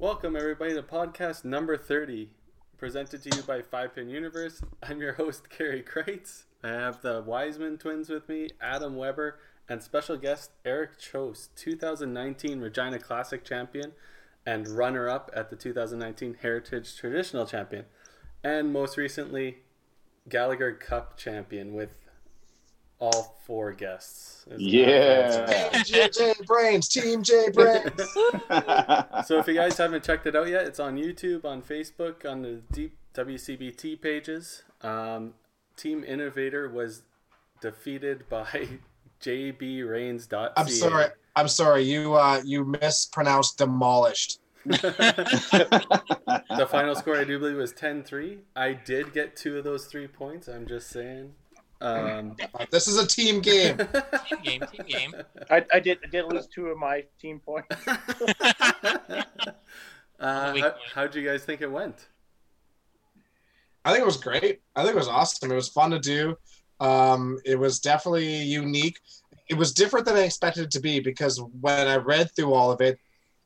[0.00, 2.30] Welcome, everybody, to podcast number 30,
[2.76, 4.62] presented to you by Five Pin Universe.
[4.80, 6.44] I'm your host, Carey Kreitz.
[6.62, 12.60] I have the Wiseman twins with me, Adam Weber, and special guest Eric Chose, 2019
[12.60, 13.90] Regina Classic champion
[14.46, 17.86] and runner up at the 2019 Heritage Traditional champion,
[18.44, 19.58] and most recently,
[20.28, 21.90] Gallagher Cup champion with
[23.00, 24.46] all four guests.
[24.56, 25.70] Yeah.
[25.84, 27.90] Team J Brains, Team J Brains.
[29.26, 32.42] So if you guys haven't checked it out yet, it's on YouTube, on Facebook, on
[32.42, 34.62] the Deep WCBT pages.
[34.82, 35.34] Um,
[35.76, 37.02] Team Innovator was
[37.60, 38.68] defeated by
[39.22, 40.52] JBRains.ca.
[40.56, 41.06] I'm sorry.
[41.36, 41.82] I'm sorry.
[41.82, 44.40] You uh you mispronounced demolished.
[44.64, 48.38] The final score, I do believe, was 10-3.
[48.56, 50.48] I did get two of those three points.
[50.48, 51.32] I'm just saying.
[51.80, 52.36] Um,
[52.70, 53.76] This is a team game.
[54.28, 55.14] Team game, team game.
[55.50, 57.68] I, I did I did lose two of my team points.
[57.88, 59.24] uh,
[60.18, 62.08] how, how'd you guys think it went?
[63.84, 64.60] I think it was great.
[64.76, 65.50] I think it was awesome.
[65.50, 66.36] It was fun to do.
[66.80, 68.98] Um, it was definitely unique.
[69.48, 72.70] It was different than I expected it to be because when I read through all
[72.70, 72.98] of it,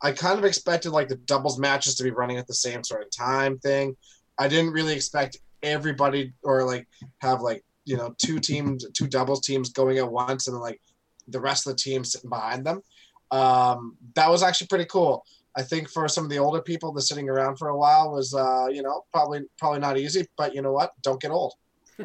[0.02, 3.02] I kind of expected like the doubles matches to be running at the same sort
[3.02, 3.96] of time thing.
[4.38, 6.88] I didn't really expect everybody or like
[7.20, 10.80] have like you know two teams, two doubles teams going at once, and like
[11.28, 12.82] the rest of the team sitting behind them.
[13.30, 15.24] Um, that was actually pretty cool.
[15.54, 18.34] I think for some of the older people, the sitting around for a while was,
[18.34, 20.26] uh, you know, probably probably not easy.
[20.36, 20.92] But you know what?
[21.02, 21.54] Don't get old.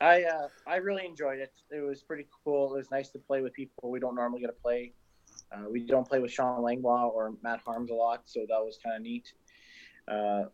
[0.00, 1.52] I uh, I really enjoyed it.
[1.70, 2.74] It was pretty cool.
[2.74, 4.92] It was nice to play with people we don't normally get to play.
[5.52, 8.78] Uh, we don't play with Sean Langlois or Matt Harms a lot, so that was
[8.82, 9.32] kind of neat.
[10.08, 10.44] Uh,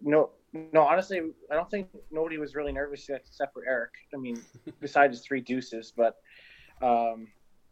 [0.00, 0.30] no,
[0.72, 3.90] no, honestly, I don't think nobody was really nervous except for Eric.
[4.14, 4.40] I mean,
[4.80, 6.16] besides his three deuces, but
[6.82, 7.28] um,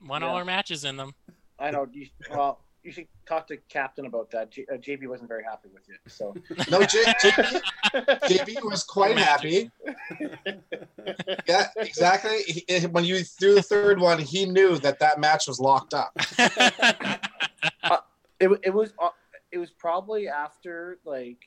[0.07, 0.29] Won Yeah.
[0.29, 1.15] all our matches in them.
[1.59, 1.87] I know.
[1.93, 4.51] You, well, you should talk to Captain about that.
[4.51, 6.35] J, uh, JB wasn't very happy with you, so.
[6.71, 7.63] No, J- JB,
[8.29, 9.71] JB was quite happy.
[11.47, 12.43] Yeah, exactly.
[12.43, 16.13] He, when you threw the third one, he knew that that match was locked up.
[18.41, 19.09] it, it was uh,
[19.53, 21.39] it was probably after like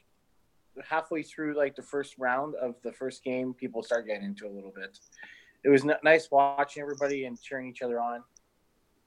[0.88, 4.52] halfway through like the first round of the first game people start getting into a
[4.52, 4.98] little bit.
[5.64, 8.24] It was n- nice watching everybody and cheering each other on.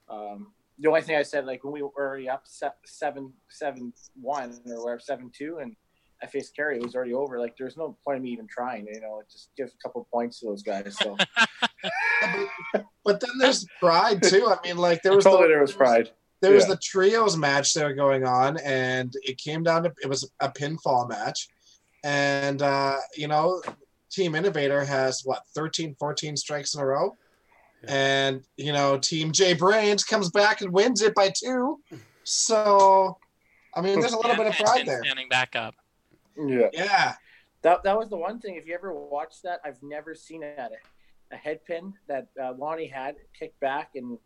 [0.09, 3.93] Um, the only thing i said like when we were already up se- seven seven
[4.19, 5.75] one or whatever seven two and
[6.23, 7.39] i faced Kerry, it was already over.
[7.39, 10.07] Like there's no point in me even trying you know it just give a couple
[10.11, 11.15] points to those guys so.
[13.03, 14.47] But then there's pride too.
[14.47, 16.11] I mean, like there was totally the, there was pride.
[16.41, 16.75] There was Yeah.
[16.75, 20.49] the trios match that were going on, and it came down to it was a
[20.49, 21.47] pinfall match,
[22.03, 23.61] and uh, you know,
[24.11, 27.15] Team Innovator has what 13, 14 strikes in a row,
[27.83, 27.89] Yeah.
[28.25, 31.79] and you know, Team J Brains comes back and wins it by two.
[32.23, 33.17] So,
[33.75, 35.03] I mean, there's a little bit of pride there.
[35.03, 35.75] Standing back up.
[36.37, 37.13] yeah Yeah,
[37.63, 38.55] That, that was the one thing.
[38.55, 42.27] If you ever watched that, I've never seen it at a, a head pin that
[42.41, 44.17] uh, Lonnie had kicked back and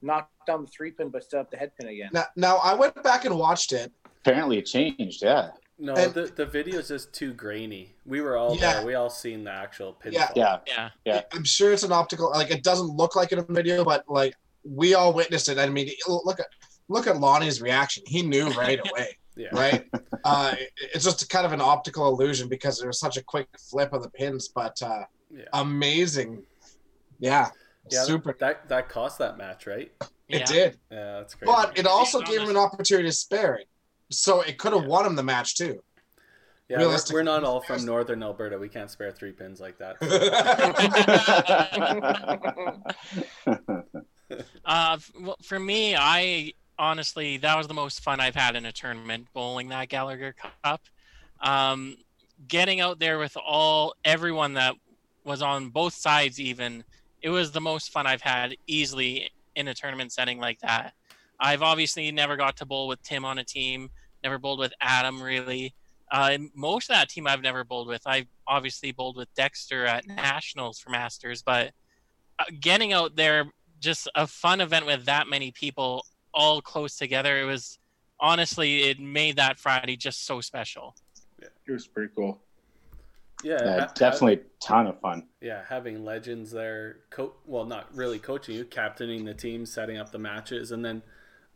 [0.00, 2.10] knocked down the three pin, but still up the head pin again.
[2.12, 3.92] now, now I went back and watched it.
[4.24, 5.50] Apparently it changed, yeah.
[5.78, 7.94] No, And- the, the video is just too grainy.
[8.06, 8.74] We were all Yeah.
[8.74, 8.86] there.
[8.86, 10.12] We all seen the actual pinfall.
[10.12, 10.28] Yeah.
[10.36, 10.58] Yeah.
[10.66, 10.90] Yeah.
[11.04, 11.20] Yeah.
[11.32, 12.30] I'm sure it's an optical.
[12.30, 14.34] Like it doesn't look like it in the video, but like
[14.64, 15.58] we all witnessed it.
[15.58, 16.46] I mean, look at
[16.88, 18.02] look at Lonnie's reaction.
[18.06, 19.18] He knew right away.
[19.34, 19.48] Yeah.
[19.52, 19.88] right?
[20.24, 20.54] uh,
[20.94, 24.02] it's just kind of an optical illusion because there was such a quick flip of
[24.02, 25.04] the pins, but uh,
[25.34, 25.44] Yeah.
[25.54, 26.42] amazing.
[27.18, 27.50] Yeah,
[27.90, 28.36] Yeah, super.
[28.40, 29.90] That that cost that match, right?
[30.28, 30.44] It Yeah.
[30.44, 31.46] did, Yeah, that's great.
[31.46, 33.68] but it also gave him an opportunity to spare it,
[34.12, 34.88] so it could have Yeah.
[34.88, 35.82] won him the match too.
[36.68, 38.58] yeah, we're, we're not all from northern Alberta.
[38.58, 39.96] We can't spare three pins like that.
[44.64, 44.96] Uh,
[45.42, 49.68] for me, I honestly that was the most fun I've had in a tournament bowling
[49.68, 50.34] that Gallagher
[50.64, 50.80] Cup.
[51.40, 51.96] Um,
[52.48, 54.74] getting out there with all everyone that
[55.24, 56.82] was on both sides, even
[57.20, 60.94] it was the most fun I've had easily in a tournament setting like that.
[61.38, 63.90] I've obviously never got to bowl with Tim on a team,
[64.22, 65.74] never bowled with Adam really.
[66.10, 68.02] Uh, most of that team I've never bowled with.
[68.06, 71.72] I've obviously bowled with Dexter at nationals for masters, but
[72.38, 73.46] uh, getting out there
[73.80, 76.04] just a fun event with that many people
[76.34, 77.40] all close together.
[77.40, 77.78] It was
[78.20, 80.94] honestly, it made that Friday just so special.
[81.40, 82.38] Yeah, It was pretty cool.
[83.42, 85.26] Yeah, yeah, ha- ha- definitely a ton of fun.
[85.40, 90.12] yeah, having legends there, co- well, not really coaching you, captaining the team, setting up
[90.12, 91.02] the matches, and then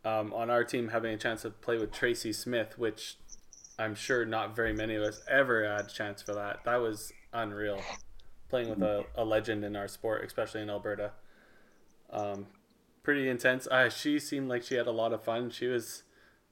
[0.07, 3.17] um, on our team having a chance to play with Tracy Smith, which
[3.77, 6.61] I'm sure not very many of us ever had a chance for that.
[6.65, 7.83] That was unreal,
[8.49, 11.11] playing with a, a legend in our sport, especially in Alberta.
[12.11, 12.47] Um,
[13.03, 13.67] pretty intense.
[13.67, 15.51] Uh, she seemed like she had a lot of fun.
[15.51, 16.05] She was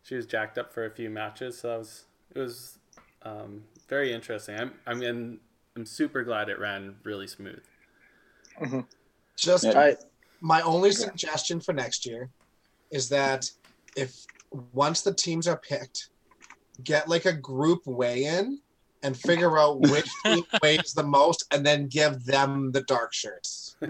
[0.02, 1.60] she was jacked up for a few matches.
[1.60, 2.04] So that was
[2.34, 2.78] it was
[3.22, 4.58] um, very interesting.
[4.58, 5.38] I'm I mean
[5.76, 7.62] I'm super glad it ran really smooth.
[9.36, 9.78] Just Yeah.
[9.78, 9.96] I,
[10.40, 12.30] my only suggestion for next year
[12.90, 13.50] is that
[13.96, 14.26] if
[14.72, 16.10] once the teams are picked,
[16.82, 18.60] get like a group weigh in
[19.02, 23.76] and figure out which team weighs the most and then give them the dark shirts.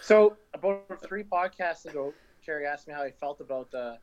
[0.00, 2.14] so about three podcasts ago,
[2.44, 3.98] Carrie asked me how I felt about the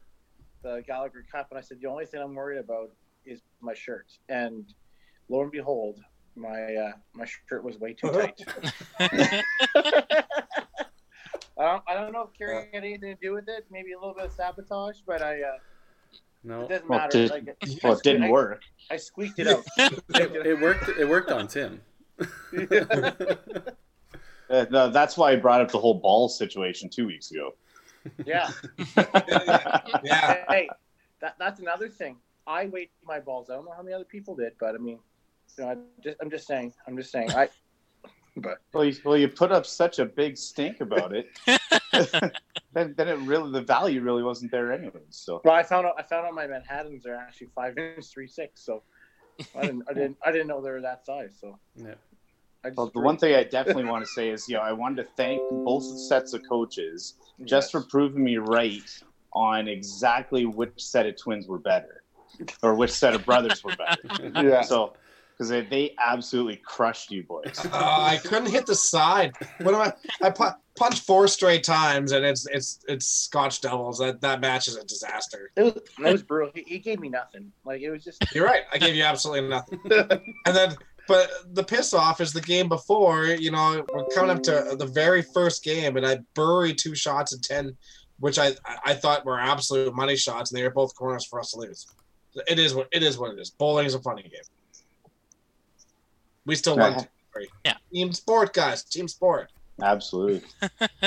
[0.63, 2.91] the Gallagher Cup, and I said the only thing I'm worried about
[3.25, 4.05] is my shirt.
[4.29, 4.71] And
[5.27, 5.99] lo and behold,
[6.35, 8.39] my uh, my shirt was way too tight.
[11.61, 13.65] I don't, I don't know if Carrie had anything to do with it.
[13.69, 15.57] Maybe a little bit of sabotage, but I uh,
[16.43, 17.17] no, it doesn't Well, matter.
[17.19, 18.61] did- like, well, it didn't sque- I- work.
[18.89, 19.63] I squeaked it out.
[19.77, 20.01] it,
[20.47, 20.89] it worked.
[20.89, 21.81] It worked on Tim.
[24.49, 27.55] Uh, no, that's why I brought up the whole ball situation two weeks ago.
[28.25, 28.49] yeah.
[30.03, 30.43] Yeah.
[30.49, 30.67] Hey,
[31.21, 32.17] that, that's another thing.
[32.45, 33.49] I weighed my balls.
[33.49, 34.99] I don't know how many other people did, but I mean,
[35.57, 36.73] you know, I just, I'm just saying.
[36.85, 37.31] I'm just saying.
[37.31, 37.47] I.
[38.37, 41.27] But Well, you, well, you put up such a big stink about it.
[42.73, 45.01] then, then it really the value really wasn't there anyway.
[45.09, 45.95] So well, I found out.
[45.97, 48.61] I found out my Manhattan's are actually five inches three six.
[48.61, 48.83] So
[49.55, 49.83] I didn't.
[49.89, 50.17] I didn't.
[50.25, 51.35] I didn't know they were that size.
[51.39, 51.95] So yeah.
[52.63, 52.77] I just.
[52.77, 55.09] well, the one thing I definitely want to say is, you know, I wanted to
[55.17, 61.17] thank both sets of coaches just for proving me right on exactly which set of
[61.17, 62.03] twins were better,
[62.63, 64.31] or which set of brothers were better.
[64.47, 64.61] Yeah.
[64.61, 64.93] So,
[65.41, 67.65] because they, they absolutely crushed you boys.
[67.65, 69.33] Uh, I couldn't hit the side.
[69.61, 69.93] What am I?
[70.21, 73.97] I pu- punched four straight times, and it's it's it's Scotch doubles.
[73.97, 75.49] That that match is a disaster.
[75.55, 76.51] It was, it was brutal.
[76.53, 77.51] He, he gave me nothing.
[77.65, 78.23] Like it was just.
[78.35, 78.61] You're right.
[78.71, 79.79] I gave you absolutely nothing.
[80.45, 80.75] And then,
[81.07, 83.25] but the piss off is the game before.
[83.25, 87.33] You know, we're coming up to the very first game, and I buried two shots
[87.33, 87.75] at ten,
[88.19, 88.51] which I
[88.85, 91.87] I thought were absolute money shots, and they were both corners for us to lose.
[92.47, 93.17] It is what it is.
[93.17, 93.49] What it is.
[93.49, 94.43] Bowling is a funny game.
[96.45, 96.93] We still won.
[96.93, 96.99] Yeah.
[96.99, 97.47] two.
[97.65, 97.73] Yeah.
[97.93, 98.83] Team sport, guys.
[98.83, 99.51] Team sport.
[99.81, 100.41] Absolutely.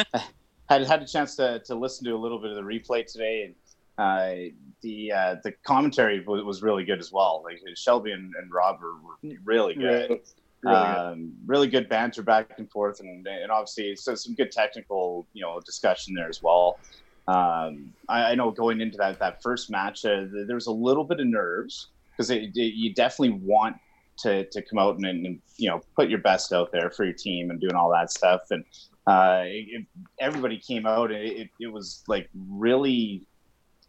[0.69, 3.45] had had a chance to, to listen to a little bit of the replay today,
[3.45, 3.55] and
[3.99, 7.43] uh, the uh, the commentary was, was really good as well.
[7.45, 9.83] Like Shelby and, and Rob were, were really good.
[9.85, 10.21] Really, really
[10.63, 10.75] good.
[10.75, 15.43] um, really good banter back and forth, and, and obviously so some good technical you
[15.43, 16.79] know discussion there as well.
[17.27, 21.05] Um, I, I know going into that that first match, uh, there was a little
[21.05, 23.77] bit of nerves because you definitely want
[24.19, 27.15] to to come out and, and you know put your best out there for your
[27.19, 28.65] team and doing all that stuff, and
[29.07, 29.87] uh, it, it-
[30.21, 33.27] everybody came out and it, it was like really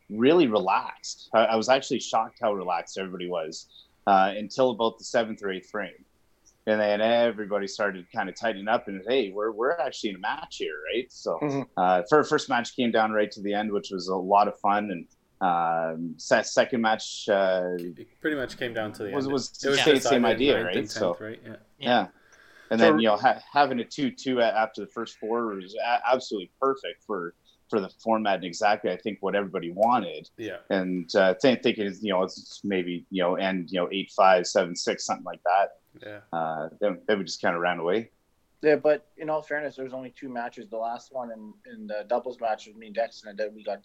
[0.09, 1.29] really relaxed.
[1.33, 3.67] I, I was actually shocked how relaxed everybody was
[4.07, 5.93] uh, until about the seventh or eighth frame
[6.67, 10.19] and then everybody started kind of tightening up and hey we're, we're actually in a
[10.19, 11.65] match here right so Mhm.
[11.77, 14.53] uh, for first match came down right to the end which was a lot of
[14.59, 15.07] fun and
[15.41, 19.33] um, se- second match uh, It pretty much came down to the was end.
[19.33, 21.39] was It was the same, same idea right and so right?
[21.45, 21.55] Yeah.
[21.77, 22.07] yeah,
[22.71, 26.01] and So- then you know ha- having a two-two after the first four was a-
[26.11, 27.35] absolutely perfect for
[27.69, 30.57] for the format and exactly I think what everybody wanted Yeah.
[30.69, 34.45] and uh, think thinking you know it's maybe you know end you know eight five
[34.47, 36.19] seven six something like that Yeah.
[36.31, 38.11] uh, then, then we just kind of ran away
[38.61, 40.69] Yeah, but in all fairness, there was only two matches.
[40.69, 43.81] The last one in, in the doubles match with me and Dexter, that we got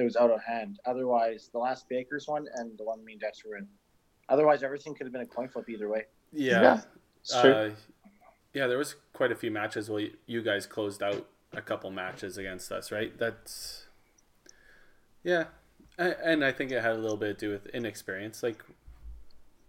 [0.00, 0.80] that was out of hand.
[0.86, 3.68] Otherwise, the last Baker's one and the one me and Dexter were in.
[4.30, 6.06] Otherwise, everything could have been a coin flip either way.
[6.32, 6.80] Yeah.
[7.30, 7.36] Yeah.
[7.36, 7.70] Uh,
[8.54, 12.38] yeah, there was quite a few matches where you guys closed out a couple matches
[12.38, 13.16] against us, right?
[13.18, 13.86] That's
[15.22, 15.44] yeah,
[15.98, 18.42] and I think it had a little bit to do with inexperience.
[18.42, 18.64] Like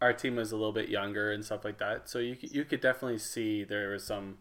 [0.01, 2.63] our team was a little bit younger and stuff like that, so you could- you
[2.63, 4.37] could definitely see there was some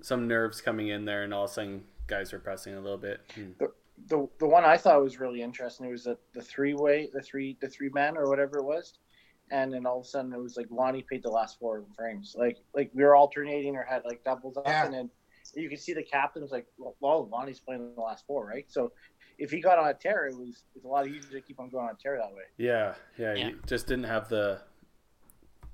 [0.00, 2.98] some nerves coming in there, and all of a sudden guys were pressing a little
[2.98, 3.20] bit.
[3.36, 3.72] And, The
[4.06, 7.20] the the one I thought was really interesting it was the, the three way, the
[7.22, 8.94] three the three men or whatever it was,
[9.50, 12.34] and then all of a sudden it was like Lonnie paid the last four frames.
[12.38, 14.84] Like like we were alternating or had like doubles up, Yeah.
[14.84, 15.10] and then
[15.54, 18.66] you could see the captain was like, well, well, Lonnie's playing the last four, right?
[18.68, 18.92] So
[19.38, 21.68] if he got on a tear, it was it's a lot easier to keep on
[21.70, 22.42] going on a tear that way.
[22.56, 23.48] yeah, yeah, Yeah.
[23.48, 24.60] you just didn't have the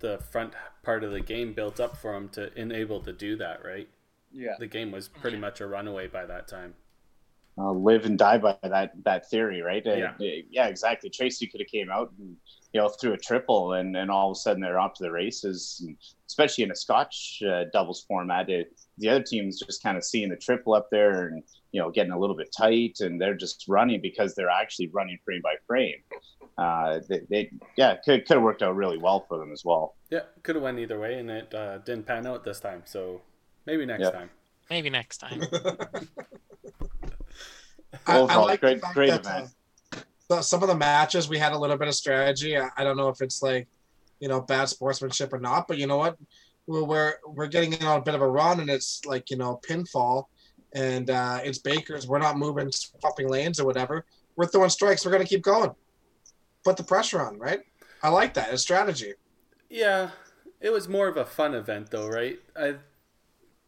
[0.01, 0.53] the front
[0.83, 3.89] part of the game built up for him to enable to do that, right?
[4.37, 4.55] Yeah.
[4.59, 6.75] the game was pretty much a runaway by that time.
[7.59, 9.87] Uh, live and die by that that theory, right?
[9.87, 10.15] Uh, Yeah.
[10.51, 11.11] yeah, exactly.
[11.11, 12.37] Tracy could have came out and
[12.73, 15.11] you know threw a triple, and and all of a sudden they're off to the
[15.13, 15.83] races.
[15.87, 15.97] And
[16.29, 18.69] especially in a Scotch uh, doubles format, it,
[18.99, 21.43] the other team's just kind of seeing the triple up there and
[21.73, 25.19] you know getting a little bit tight, and they're just running because they're actually running
[25.25, 26.03] frame by frame.
[26.59, 29.95] Uh, they, they yeah could could have worked out really well for them as well.
[30.11, 32.83] Yeah, could have went either way, and it uh, didn't pan out this time.
[32.85, 33.23] So
[33.67, 34.11] maybe next Yeah.
[34.11, 34.31] time.
[34.71, 35.43] Maybe next time.
[38.07, 39.51] I, I like great- the fact great that, event.
[40.31, 42.57] uh, some of the matches we had a little bit of strategy.
[42.59, 43.69] I, I don't know if it's like,
[44.21, 46.17] you know, bad sportsmanship or not, but you know what?
[46.67, 49.37] We're we're, we're getting in on a bit of a run, and it's like you
[49.37, 50.25] know pinfall,
[50.73, 52.07] and uh, it's Baker's.
[52.07, 54.07] We're not moving, swapping lanes or whatever.
[54.37, 55.05] We're throwing strikes.
[55.05, 55.73] We're gonna keep going.
[56.65, 57.61] Put the pressure on, right?
[58.03, 58.51] I like that.
[58.53, 59.13] It's strategy.
[59.69, 60.11] Yeah,
[60.61, 62.39] it was more of a fun event though, right?
[62.57, 62.77] I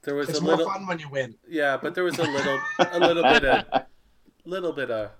[0.04, 1.34] there was It's a more little fun when you win.
[1.46, 3.64] yeah, but there was a little a little bit of
[4.46, 5.10] little bit of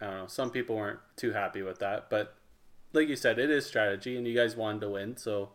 [0.00, 0.26] I don't know.
[0.26, 2.34] Some people weren't too happy with that, but
[2.92, 5.50] like you said, it is strategy, and you guys wanted to win, so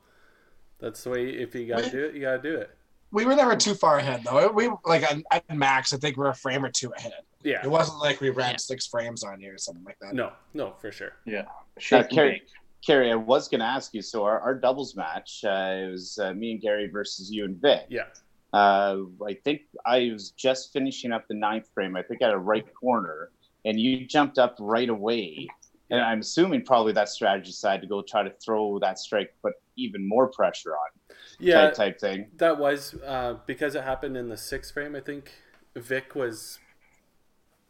[0.79, 1.29] that's the way.
[1.29, 2.69] If you gotta do it, you gotta do it.
[3.12, 4.51] We were never too far ahead though.
[4.51, 7.13] We like at, at max, I think we're a frame or two ahead.
[7.43, 7.62] Yeah.
[7.63, 8.57] It wasn't like we ran Yeah.
[8.57, 10.15] six frames on you or something like that.
[10.15, 11.13] No, no, for sure.
[11.77, 12.47] Shake and Carrie- bake.
[12.85, 14.01] Carrie, I was going to ask you.
[14.03, 17.59] So our, our doubles match, uh, it was uh, me and Gary versus you and
[17.59, 17.85] Vic.
[17.89, 18.03] Yeah.
[18.55, 18.97] Uh,
[19.27, 21.95] I think I was just finishing up the ninth frame.
[21.97, 23.31] I think at a right corner,
[23.65, 25.47] and you jumped up right away.
[25.91, 29.53] And I'm assuming probably that strategy side to go try to throw that strike, put
[29.75, 32.27] even more pressure on, Yeah, type, type thing.
[32.38, 34.95] that was uh, because it happened in the sixth frame.
[34.95, 35.31] I think
[35.75, 36.59] Vic was.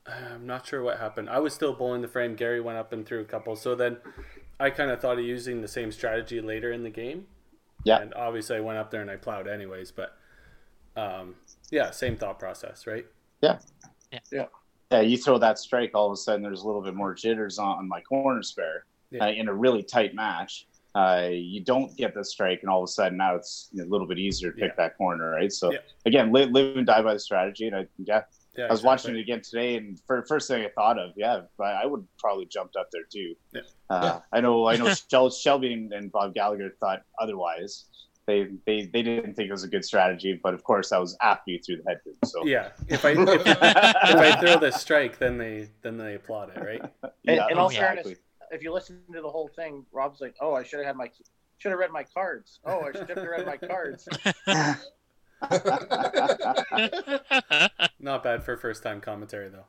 [0.08, 1.30] I'm not sure what happened.
[1.32, 2.36] I was still bowling the frame.
[2.36, 3.56] Gary went up and threw a couple.
[3.56, 3.98] So then,
[4.60, 7.26] I kind of thought of using the same strategy later in the game.
[7.84, 7.98] Yeah.
[8.02, 9.92] And obviously, I went up there and I plowed anyways.
[9.92, 10.16] But,
[10.96, 11.36] um,
[11.72, 13.06] yeah, same thought process, right?
[13.42, 13.60] Yeah,
[14.12, 14.20] Yeah.
[14.32, 14.46] Yeah.
[14.92, 17.58] Yeah, you throw that strike, all of a sudden there's a little bit more jitters
[17.58, 19.26] on, on my corner spare Yeah.
[19.26, 20.68] uh, in a really tight match.
[20.94, 24.08] Uh, you don't get the strike, and all of a sudden now it's a little
[24.08, 24.76] bit easier to pick Yeah.
[24.78, 25.52] that corner, right?
[25.52, 25.80] So Yeah.
[26.06, 27.68] again, live, live and die by the strategy.
[27.68, 28.22] And I, yeah,
[28.56, 28.66] Yeah.
[28.68, 31.64] I was watching it again today, and for first thing I thought of, yeah, I,
[31.64, 33.36] I would probably jumped up there too.
[33.54, 33.62] Yeah.
[33.90, 34.20] Uh, Yeah.
[34.32, 34.94] I know, I know,
[35.32, 37.86] Shelby and, and Bob Gallagher thought otherwise.
[38.28, 41.16] They, they they didn't think it was a good strategy, but of course I was
[41.22, 42.18] after you threw the head boot.
[42.26, 42.72] So Yeah.
[42.88, 46.82] If I if, if I throw the strike, then they then they applaud it, right?
[46.82, 48.04] And, oh, yeah, in all exactly.
[48.04, 48.20] fairness,
[48.52, 51.12] if you listen to the whole thing, Rob's like, "Oh, I should have had my,
[51.58, 52.60] should have read my cards.
[52.66, 54.08] Oh, I should have read my cards."
[58.00, 59.66] Not bad for first time commentary though.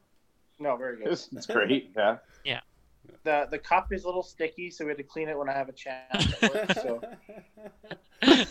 [0.59, 1.09] No, very good.
[1.09, 1.93] it's, it's great.
[1.97, 2.17] Yeah.
[2.45, 2.61] Yeah.
[3.25, 5.53] The the cup is a little sticky, so we had to clean it when I
[5.53, 6.73] have a chance at work.
[6.75, 8.45] So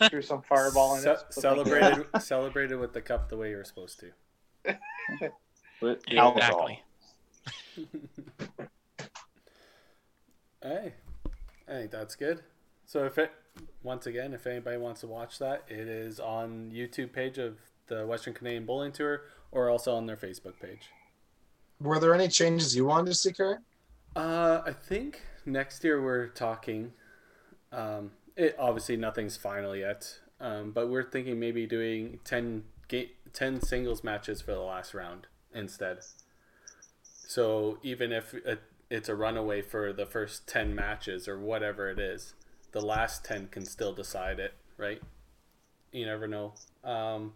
[0.08, 1.16] threw some fireball in Ce- it.
[1.16, 4.78] but thank celebrated celebrated with the cup the way you're supposed to.
[5.80, 6.68] With alcohol.
[6.68, 6.82] exactly.
[10.60, 10.94] Hey,
[11.68, 12.40] I think that's good.
[12.84, 13.30] So if it
[13.82, 18.04] once again, if anybody wants to watch that, it is on YouTube page of the
[18.06, 20.90] Western Canadian Bowling Tour, or also on their Facebook page.
[21.80, 23.56] Were there any changes you wanted to see, Kerry?
[24.16, 26.92] Uh, I think next year we're talking.
[27.72, 33.60] Um, it obviously nothing's final yet, um, but we're thinking maybe doing 10, ga- 10
[33.60, 35.98] singles matches for the last round instead.
[37.02, 41.98] So even if it, it's a runaway for the first 10 matches or whatever it
[41.98, 42.34] is,
[42.72, 45.00] the last 10 can still decide it, right?
[45.92, 46.54] You never know.
[46.82, 47.34] Um,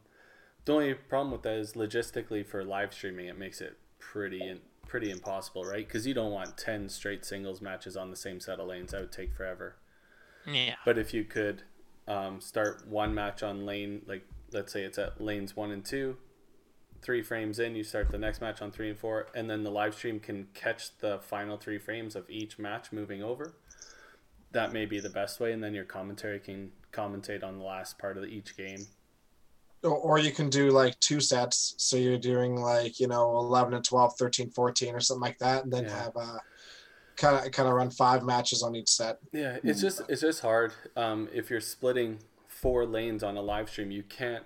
[0.65, 3.77] the only problem with that is logistically for live streaming, it makes it
[4.11, 5.87] pretty pretty impossible, right?
[5.87, 8.93] Because you don't want 10 straight singles matches on the same set of lanes.
[8.93, 9.77] That would take forever.
[10.47, 10.75] Yeah.
[10.85, 11.63] But if you could
[12.07, 16.19] um, start one match on lane, like let's say it's at lanes one and two,
[17.01, 19.71] three frames in, you start the next match on three and four, and then the
[19.71, 23.55] live stream can catch the final three frames of each match moving over.
[24.53, 27.99] That may be the best way, and then your commentary can commentate on the last
[27.99, 28.87] part of each game.
[29.83, 31.75] Or, you can do like two sets.
[31.79, 35.65] So you're doing like, you know, 11 and 12, 13, 14 or something like that.
[35.65, 36.03] And then Yeah.
[36.05, 36.39] have uh,
[37.17, 39.19] kind of kind of run five matches on each set.
[39.33, 40.73] Yeah, it's just it's just hard.
[40.97, 44.45] Um, if you're splitting four lanes on a live stream, you can't.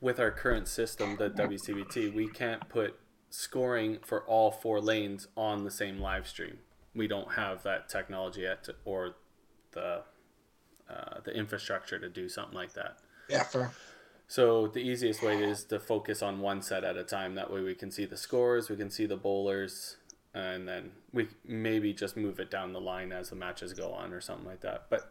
[0.00, 2.98] With our current system, the WCBT, we can't put
[3.30, 6.58] scoring for all four lanes on the same live stream.
[6.94, 9.16] We don't have that technology yet, to, or
[9.72, 10.02] the
[10.88, 12.98] uh, the infrastructure to do something like that.
[13.28, 13.72] Yeah, fair.
[14.28, 17.34] So the easiest way is to focus on one set at a time.
[17.34, 19.96] That way we can see the scores, we can see the bowlers,
[20.34, 24.12] and then we maybe just move it down the line as the matches go on
[24.12, 24.84] or something like that.
[24.90, 25.10] But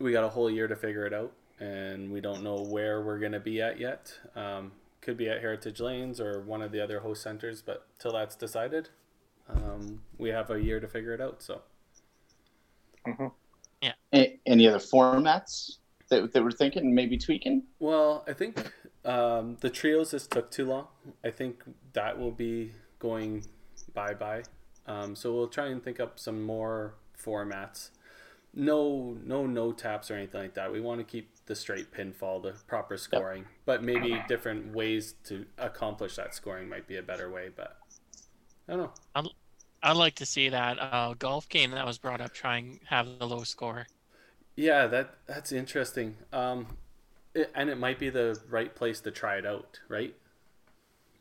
[0.00, 3.20] we got a whole year to figure it out, and we don't know where we're
[3.20, 4.12] gonna be at yet.
[4.34, 4.72] Um,
[5.02, 8.34] could be at Heritage Lanes or one of the other host centers, but till that's
[8.34, 8.88] decided,
[9.48, 11.44] um, we have a year to figure it out.
[11.44, 11.62] So
[14.12, 15.76] A- any other formats
[16.08, 17.64] that, that we're thinking maybe tweaking?
[17.78, 18.70] Well, I think
[19.04, 20.86] um, the trios just took too long.
[21.24, 21.62] I think
[21.92, 23.44] that will be going
[23.94, 24.42] bye bye.
[24.86, 27.90] Um, so we'll try and think up some more formats.
[28.54, 30.72] No, no, no taps or anything like that.
[30.72, 35.44] We want to keep the straight pinfall, the proper scoring, but maybe different ways to
[35.58, 37.50] accomplish that scoring might be a better way.
[37.54, 37.76] But
[38.68, 39.30] I don't know.
[39.82, 43.26] I'd like to see that uh, golf game that was brought up trying have the
[43.26, 43.86] low score.
[44.58, 46.16] Yeah, that that's interesting.
[46.32, 46.78] Um,
[47.32, 50.16] it, and it might be the right place to try it out, right?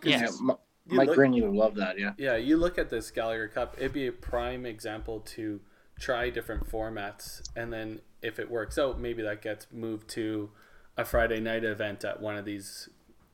[0.01, 0.21] Yeah.
[0.21, 0.57] You- M-
[0.89, 1.99] you Mike Grinny would love that.
[1.99, 2.13] Yeah.
[2.17, 5.59] Yeah, you look at this Gallagher Cup, it'd be a prime example to
[5.99, 10.49] try different formats, and then if it works out, maybe that gets moved to
[10.97, 12.89] a Friday night event at one of these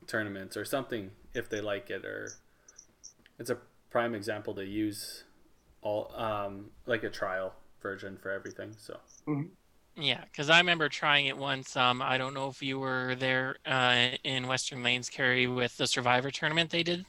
[0.06, 2.32] tournaments or something if they like it, or
[3.38, 3.56] it's a
[3.88, 5.24] prime example to use
[5.80, 8.74] all um, like a trial version for everything.
[8.76, 8.98] So
[9.96, 11.76] Yeah, because I remember trying it once.
[11.76, 15.86] Um, I don't know if you were there uh, in Western Lanes, Kerry, with the
[15.86, 17.04] Survivor tournament they did.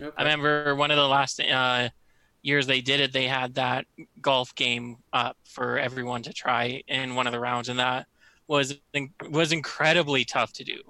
[0.00, 0.12] okay.
[0.16, 1.88] I remember one of the last uh,
[2.42, 3.86] years they did it, they had that
[4.20, 8.06] golf game up for everyone to try in one of the rounds, and that
[8.48, 8.78] was
[9.30, 10.80] was incredibly tough to do,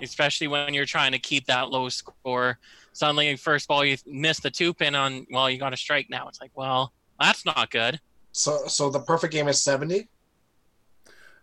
[0.00, 2.58] especially when you're trying to keep that low score.
[2.92, 5.26] Suddenly, first ball you miss the two pin on.
[5.30, 6.28] Well, you got a strike now.
[6.28, 8.00] It's like, well, that's not good.
[8.30, 10.08] So so the perfect game is seventy.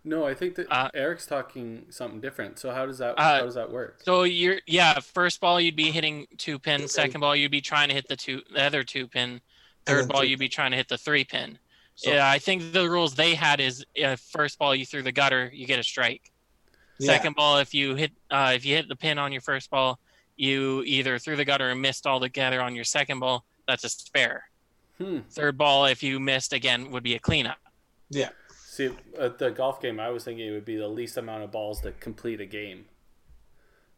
[0.04, 2.58] No, I think that Uh, Eric's talking something different.
[2.58, 4.00] So how does that Uh, how does that work?
[4.04, 7.88] So you're yeah, first ball you'd be hitting two pin, second ball you'd be trying
[7.88, 9.40] to hit the two the other two pin,
[9.86, 11.58] third ball you'd be trying to hit the three pin.
[11.94, 15.12] So, yeah, I think the rules they had is uh, first ball you threw the
[15.12, 16.32] gutter, you get a strike.
[16.98, 17.06] yeah.
[17.12, 19.98] Second ball if you hit uh, if you hit the pin on your first ball,
[20.36, 24.48] you either threw the gutter and missed altogether on your second ball, that's a spare.
[24.98, 25.20] Hmm.
[25.30, 27.58] Third ball if you missed again would be a cleanup.
[28.72, 28.88] See,
[29.20, 31.82] at the golf game, I was thinking it would be the least amount of balls
[31.82, 32.86] to complete a game.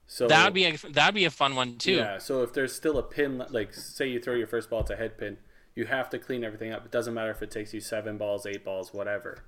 [0.09, 1.93] So that would be a that'd be a fun one too.
[1.93, 2.19] Yeah.
[2.19, 4.97] So if there's still a pin, like say you throw your first ball, it's a
[4.97, 5.37] head pin.
[5.76, 6.85] You have to clean everything up.
[6.85, 9.45] It doesn't matter if it takes you seven balls, eight balls, whatever.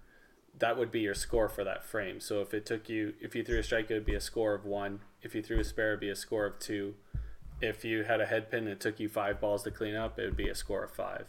[0.57, 2.21] That would be your score for that frame.
[2.21, 4.55] So if it took you, if you threw a strike, it would be a score
[4.55, 5.01] of one.
[5.23, 6.95] If you threw a spare, it'd be a score of two.
[7.61, 10.21] If you had a head pin and it took you five balls to clean up,
[10.21, 11.27] it would be a score of five.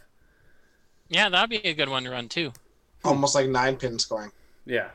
[1.08, 2.52] Yeah, that'd be a good one to run too.
[3.04, 4.32] Almost like nine pin scoring.
[4.64, 4.88] Yeah,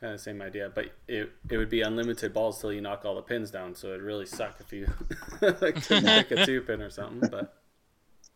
[0.00, 3.14] kind of same idea, but it it would be unlimited balls till you knock all
[3.14, 3.74] the pins down.
[3.74, 4.86] So it'd really suck if you
[5.40, 7.28] like to pick a two pin or something.
[7.30, 7.54] But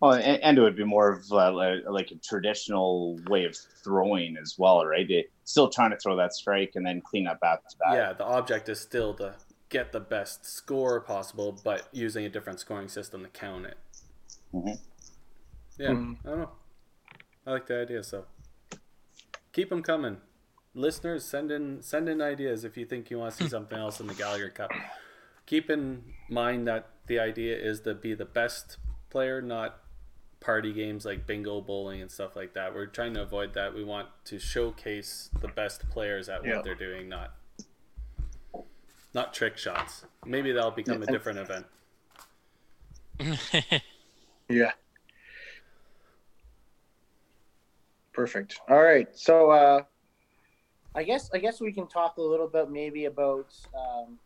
[0.00, 3.56] Well, and, and it would be more of uh, like, like a traditional way of
[3.82, 5.10] throwing as well, right?
[5.10, 7.94] It, still trying to throw that strike and then clean up after that.
[7.96, 9.34] yeah, the object is still to
[9.70, 13.76] get the best score possible, but using a different scoring system to count it.
[14.54, 14.78] Mhm.
[15.78, 16.16] Yeah, Mhm.
[16.24, 16.50] I don't know.
[17.46, 18.26] I like the idea, so
[19.58, 20.18] keep them coming.
[20.72, 23.98] Listeners, send in send in ideas if you think you want to see something else
[23.98, 24.70] in the Gallagher Cup.
[25.46, 28.76] Keep in mind that the idea is to be the best
[29.10, 29.80] player, not
[30.38, 32.72] party games like bingo, bowling, and stuff like that.
[32.72, 33.74] We're trying to avoid that.
[33.74, 36.56] We want to showcase the best players at Yeah.
[36.56, 37.34] what they're doing, not
[39.12, 40.04] not trick shots.
[40.24, 41.66] Maybe that'll become a different event.
[44.50, 44.72] Yeah.
[48.22, 48.58] Perfect.
[48.68, 49.06] All right.
[49.16, 49.82] So uh
[50.96, 54.18] I guess I guess we can talk a little bit maybe about um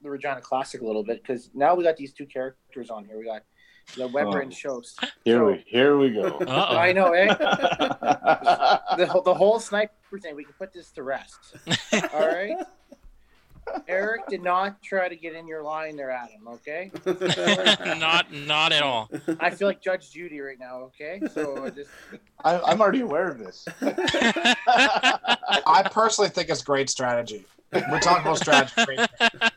[0.00, 3.18] the Regina Classic a little bit because now we got these two characters on here.
[3.18, 3.42] We got
[3.96, 4.42] the Weber Oh.
[4.42, 5.04] and Shost.
[5.24, 6.22] Here So- we here we go.
[6.40, 6.76] Uh-oh.
[6.76, 7.26] I know, eh?
[8.96, 11.56] The, the whole sniper thing, we can put this to rest.
[12.14, 12.56] All right.
[13.86, 16.48] Eric did not try to get in your line there, Adam.
[16.48, 16.90] Okay.
[17.98, 19.10] not not at all.
[19.40, 20.80] I feel like Judge Judy right now.
[20.82, 21.20] Okay.
[21.32, 21.90] So I just
[22.44, 23.66] I, I'm already aware of this.
[23.82, 27.44] I personally think it's great strategy.
[27.72, 28.84] We're talking about strategy.
[28.84, 29.00] Great.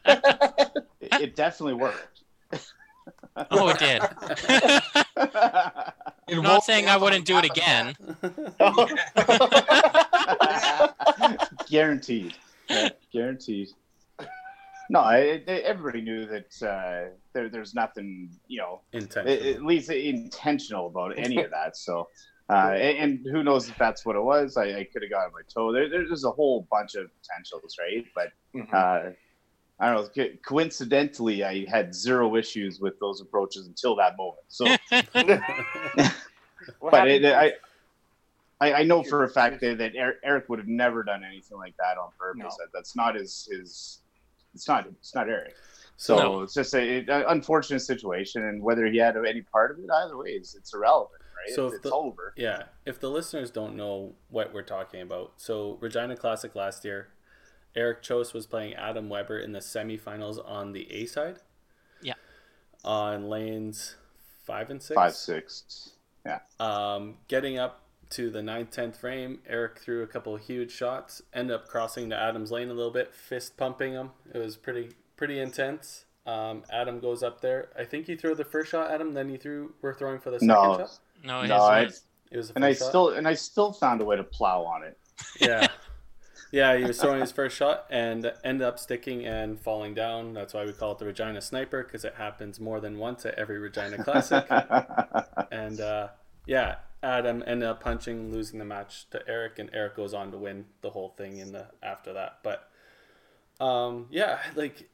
[0.06, 2.21] it, it definitely worked.
[3.52, 4.02] oh, it did.
[6.32, 7.93] It I'm won't saying I wouldn't do it again.
[8.21, 8.54] again.
[11.69, 12.36] Guaranteed.
[12.69, 13.67] Yeah, guaranteed.
[14.91, 19.34] No, I, I- everybody knew that uh, there, there's nothing, you know, Intentional.
[19.34, 21.77] at at least intentional about any of that.
[21.77, 22.10] So,
[22.49, 24.58] uh, and, and who knows if that's what it was?
[24.58, 25.71] I, I could have gotten my toe.
[25.71, 28.06] There, there's a whole bunch of potentials, right?
[28.13, 28.34] But
[28.75, 29.12] uh,
[29.80, 30.10] I don't know.
[30.13, 34.43] co- Coincidentally, I had zero issues with those approaches until that moment.
[34.49, 34.65] So,
[36.91, 37.54] but it, I,
[38.60, 41.58] I, I know for a fact that, that Eric, Eric would have never done anything
[41.58, 42.41] like that on purpose.
[42.43, 42.49] No.
[42.65, 43.99] That, that's not his his.
[44.54, 44.88] It's not.
[44.88, 45.56] It's not Eric.
[45.98, 46.42] So No.
[46.42, 50.18] it's just a, an unfortunate situation, and whether he had any part of it, either
[50.18, 51.54] way, it's, it's irrelevant, right?
[51.56, 52.34] So it's, if it's the- over.
[52.36, 57.10] Yeah, if the listeners don't know what we're talking about, so Regina Classic last year,
[57.76, 61.38] Eric Chose was playing Adam Weber in the semifinals on the A side.
[62.02, 62.16] Yeah.
[62.84, 63.96] On lanes
[64.44, 64.96] five and six.
[64.96, 65.92] Five six.
[66.26, 66.40] Yeah.
[66.60, 71.21] Um, getting up to the 9th, 10th frame, Eric threw a couple of huge shots,
[71.34, 74.12] end up crossing to Adam's lane a little bit, fist pumping him.
[74.34, 76.06] It was pretty pretty intense.
[76.26, 77.69] Um, Adam goes up there.
[77.78, 79.13] I think you threw the first shot, Adam.
[79.13, 79.74] Then you threw.
[79.82, 80.78] We're throwing for the second No.
[80.78, 81.00] shot.
[81.24, 81.89] No, No, I-
[82.32, 82.88] It was the And I shot?
[82.89, 84.97] still and I still found a way to plow on it.
[85.39, 85.67] yeah.
[86.54, 90.34] Yeah, he was throwing his first shot and ended up sticking and falling down.
[90.34, 93.36] That's why we call it the Regina Sniper because it happens more than once at
[93.36, 94.45] every Regina Classic.
[95.52, 96.10] and uh,
[96.45, 100.38] yeah, Adam ended up punching, losing the match to Eric, and Eric goes on to
[100.38, 102.40] win the whole thing in the after that.
[102.44, 102.70] But
[103.60, 104.90] um, yeah, like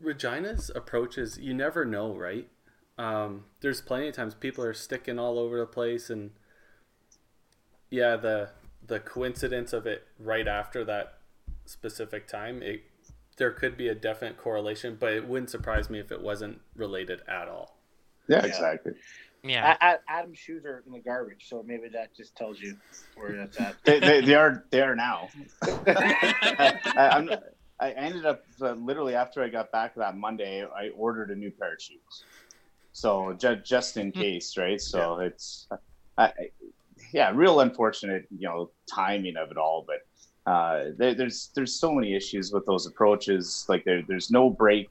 [0.00, 2.48] Regina's approaches, you never know, right?
[2.96, 6.30] Um, there's plenty of times people are sticking all over the place, and
[7.90, 8.50] yeah, the
[8.86, 11.18] the coincidence of it right after that
[11.64, 12.82] specific time, it
[13.36, 17.22] there could be a definite correlation, but it wouldn't surprise me if it wasn't related
[17.28, 17.78] at all.
[18.28, 18.44] yeah, Yeah.
[18.44, 18.92] exactly.
[19.48, 19.76] Yeah.
[19.80, 22.76] A- A- Adam's shoes are in the garbage, so maybe that just tells you
[23.16, 23.76] where that's at.
[23.84, 25.28] They, they, they are they are now.
[25.86, 27.30] I, I'm,
[27.80, 31.50] I ended up uh, literally after I got back that Monday, I ordered a new
[31.50, 32.24] pair of shoes.
[32.92, 34.80] So just just in case, right?
[34.80, 35.68] So it's,
[36.16, 36.32] I, I-
[37.12, 39.86] yeah, real unfortunate, you know, timing of it all.
[39.86, 43.64] But uh, there, there's there's so many issues with those approaches.
[43.68, 44.88] Like there, there's no break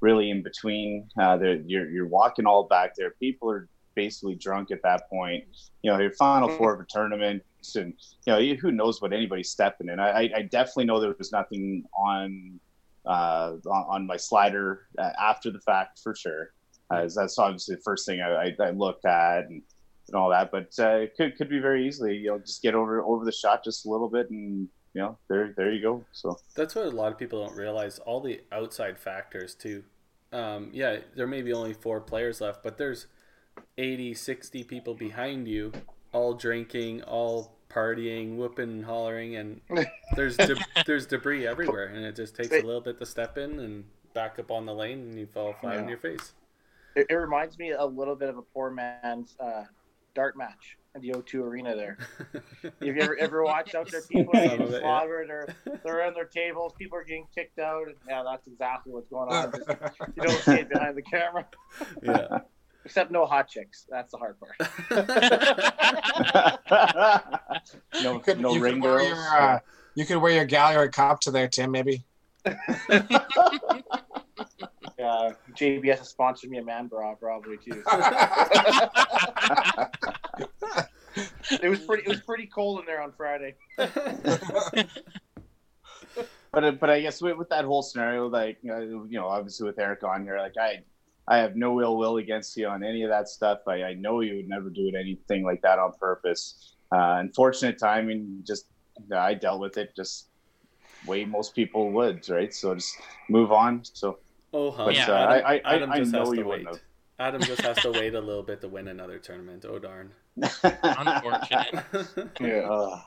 [0.00, 1.08] really in between.
[1.18, 3.12] Uh, you're you're walking all back there.
[3.18, 5.42] People are basically drunk at that point.
[5.82, 7.42] You know, your final four of a tournament,
[7.74, 7.92] and
[8.26, 9.98] you know, who knows what anybody's stepping in.
[9.98, 12.60] I, I- definitely know there was nothing on
[13.04, 16.52] uh, on, on my slider uh, after the fact for sure.
[16.90, 19.62] Uh, that's obviously the first thing I, I, I looked at and,
[20.06, 20.50] and all that.
[20.52, 23.32] But uh, it could could be very easily, you know, just get over over the
[23.32, 26.04] shot just a little bit, and you know, there there you go.
[26.12, 27.98] So That's what a lot of people don't realize.
[27.98, 29.82] All the outside factors too.
[30.32, 33.06] Um, yeah, there may be only four players left, but there's
[33.76, 35.72] 80, 60 people behind you,
[36.12, 39.60] all drinking, all partying, whooping and hollering, and
[40.16, 43.58] there's de- there's debris everywhere, and it just takes a little bit to step in
[43.60, 46.32] and back up on the lane, and you fall flat on your face.
[46.96, 49.64] It, it reminds me a little bit of a poor man's uh,
[50.14, 51.98] dart match at the O2 Arena there.
[52.62, 54.02] Have you ever ever watched out there?
[54.10, 54.80] People are getting yeah.
[54.80, 55.48] slaughtered, or
[55.84, 56.72] they're on their tables.
[56.78, 57.86] People are getting kicked out.
[58.08, 59.52] Yeah, that's exactly what's going on.
[59.52, 59.68] Just,
[60.16, 61.46] you don't see it behind the camera,
[62.02, 62.38] yeah.
[62.88, 63.84] Except no hot chicks.
[63.90, 64.56] That's the hard part.
[68.02, 69.08] no You could, no you ring wear girls.
[69.08, 69.58] your, uh,
[69.94, 71.70] you could wear your Gallagher cup to there, Tim.
[71.70, 72.02] Maybe.
[74.98, 77.84] Yeah, JBS has sponsored me a man bra probably too.
[81.62, 82.02] it was pretty.
[82.02, 83.54] It was pretty cold in there on Friday.
[83.76, 83.96] but
[86.52, 89.78] uh, but I guess with, with that whole scenario, like uh, you know, obviously with
[89.78, 90.82] Eric on here, like I
[91.30, 93.58] I have no ill will against you on any of that stuff.
[93.68, 96.74] I, I know you would never do anything like that on purpose.
[96.90, 98.64] Uh, unfortunate timing, just
[99.14, 100.28] I dealt with it just
[101.06, 102.52] way most people would, right?
[102.52, 102.96] So just
[103.28, 103.84] move on.
[103.84, 104.18] So
[104.54, 104.86] Oh, huh.
[104.86, 105.10] But, Yeah.
[105.10, 106.80] uh, Adam, I- I- Adam I just know you wouldn't have.
[107.18, 109.66] Adam just has to wait a little bit to win another tournament.
[109.68, 110.12] Oh darn.
[110.82, 111.84] Unfortunate.
[112.40, 112.68] Yeah.
[112.70, 113.00] uh,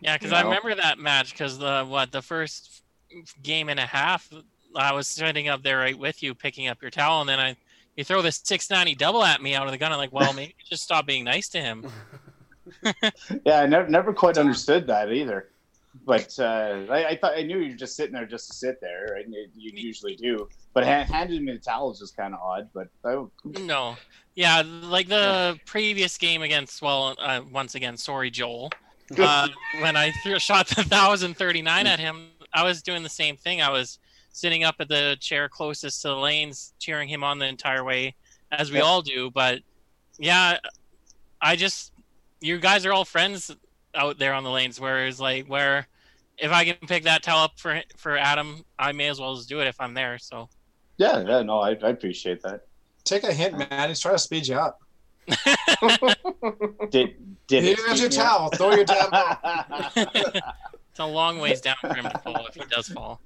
[0.00, 0.48] Yeah, because I know?
[0.48, 2.82] remember that match because the what the first
[3.42, 4.32] game and a half,
[4.74, 7.56] I was sitting up there right with you, picking up your towel, and then I
[7.96, 9.92] you throw this six ninety double at me out of the gun.
[9.92, 11.86] I'm like, well, maybe just stop being nice to him.
[13.44, 15.50] yeah, I never never quite understood that either.
[16.06, 18.80] But uh, I, I thought I knew you were just sitting there just to sit
[18.80, 19.26] there, right?
[19.28, 20.48] You, you usually do.
[20.72, 22.68] But ha- handing me the towel is just kind of odd.
[22.72, 23.24] But I,
[23.60, 23.96] No,
[24.36, 28.70] yeah, like the previous game against well, uh, once again, sorry, Joel.
[29.18, 29.48] Uh,
[29.80, 33.36] when I threw shot the thousand thirty nine at him, I was doing the same
[33.36, 33.60] thing.
[33.60, 33.98] I was
[34.32, 38.14] sitting up at the chair closest to the lanes, cheering him on the entire way,
[38.52, 38.84] as we Yeah.
[38.84, 39.30] all do.
[39.30, 39.60] But
[40.18, 40.58] yeah,
[41.40, 41.92] I just
[42.40, 43.50] you guys are all friends
[43.94, 44.80] out there on the lanes.
[44.80, 45.86] Whereas like where
[46.38, 49.48] if I can pick that towel up for for Adam, I may as well just
[49.48, 50.18] do it if I'm there.
[50.18, 50.48] So
[50.96, 52.62] yeah, yeah, no, I, I appreciate that.
[53.04, 53.88] Take a hint, man.
[53.88, 54.80] He's trying to speed you up.
[56.90, 57.14] Did
[57.46, 58.46] did Here's it your towel.
[58.46, 58.56] up?
[58.56, 59.38] Throw your damn ball.
[59.96, 63.20] it's a long ways down for him to fall if he does fall.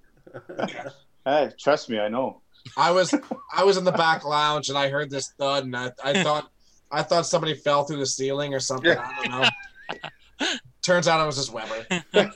[1.25, 2.43] Hey, trust me, I know.
[2.77, 3.15] I was
[3.55, 6.51] I was in the back lounge and I heard this thud and I, I thought
[6.91, 8.97] I thought somebody fell through the ceiling or something.
[8.97, 10.49] I don't know.
[10.83, 11.87] Turns out it was just Weber.
[11.91, 12.31] I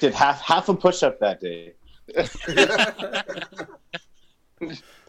[0.00, 1.74] did half half a push up that day.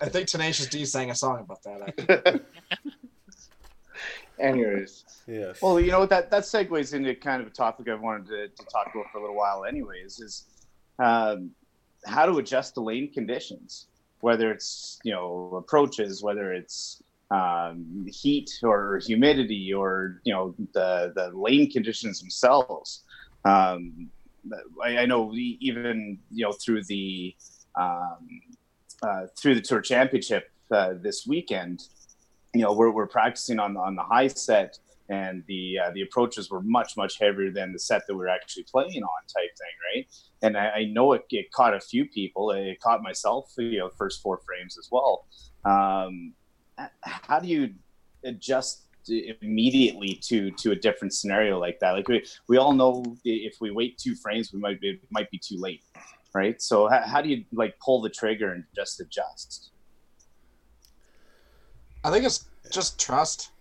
[0.01, 2.41] I think Tenacious D sang a song about that.
[4.39, 5.61] Anyways, yes.
[5.61, 8.65] Well, you know that that segues into kind of a topic I've wanted to, to
[8.65, 10.45] talk about for a little while, anyways, is
[10.99, 11.51] um,
[12.05, 13.87] how to adjust to lane conditions,
[14.21, 17.01] whether it's you know approaches, whether it's
[17.31, 23.03] um, heat or humidity, or you know the the lane conditions themselves.
[23.45, 24.09] Um,
[24.83, 27.35] I, I know even you know through the
[27.75, 28.41] um,
[29.01, 31.87] uh, through the tour championship uh, this weekend,
[32.53, 34.79] you know, we're, we're practicing on on the high set,
[35.13, 38.33] and the uh, the approaches were much much heavier than the set that we are
[38.37, 40.03] actually playing on, type thing, right?
[40.45, 42.51] And I, I know it, it caught a few people.
[42.51, 45.25] It caught myself, you know, first four frames as well.
[45.73, 46.33] Um,
[47.01, 47.73] how do you
[48.23, 48.73] adjust
[49.41, 51.91] immediately to to a different scenario like that?
[51.91, 55.39] Like we we all know if we wait two frames, we might be might be
[55.49, 55.83] too late,
[56.33, 56.61] right?
[56.61, 59.71] So how, how do you like pull the trigger and just adjust?
[62.05, 63.52] I think it's just trust,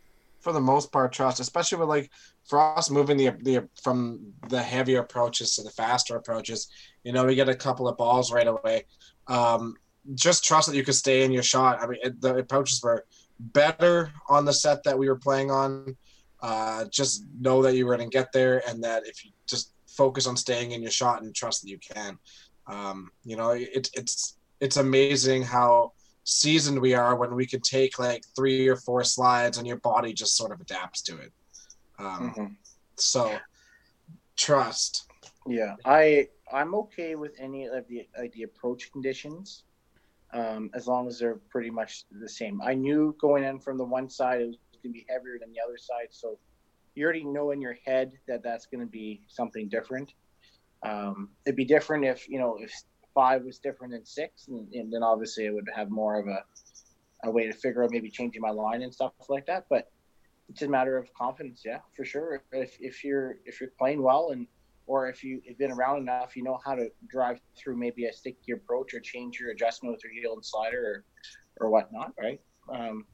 [0.43, 2.11] for the most part, trust, especially with like
[2.53, 6.69] us moving the the from the heavier approaches to the faster approaches.
[7.05, 8.85] You know, we get a couple of balls right away.
[9.29, 9.77] Um,
[10.15, 11.81] just trust that you could stay in your shot.
[11.81, 13.07] I mean, it, the approaches were
[13.39, 15.97] better on the set that we were playing on.
[16.41, 19.73] Uh, just know that you were going to get there, and that if you just
[19.87, 22.19] focus on staying in your shot and trust that you can.
[22.67, 25.93] Um, you know, it, it's it's amazing how
[26.25, 30.13] seasoned we are when we can take like three or four slides and your body
[30.13, 31.33] just sort of adapts to it.
[31.99, 32.47] Um, mm-hmm.
[32.97, 33.37] So
[34.37, 35.07] trust.
[35.47, 39.65] Yeah, I I'm okay with any of the like the approach conditions,
[40.33, 42.61] um, as long as they're pretty much the same.
[42.63, 45.53] I knew going in from the one side it was going to be heavier than
[45.53, 46.39] the other side, so
[46.95, 50.13] you already know in your head that that's going to be something different.
[50.85, 52.73] Um, it'd be different if you know if
[53.15, 56.45] five was different than six, and, and then obviously I would have more of a,
[57.25, 59.67] a way to figure out maybe changing my line and stuff like that.
[59.69, 59.91] But
[60.49, 62.43] it's a matter of confidence, yeah, for sure.
[62.53, 64.47] If, if you're if you're playing well and
[64.87, 68.13] or if you have been around enough, you know how to drive through maybe a
[68.13, 71.05] sticky approach or change your adjustment with your heel and slider
[71.59, 72.41] or or whatnot, right?
[72.69, 73.07] Um,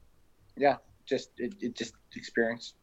[0.56, 2.74] yeah, just it, it just experience.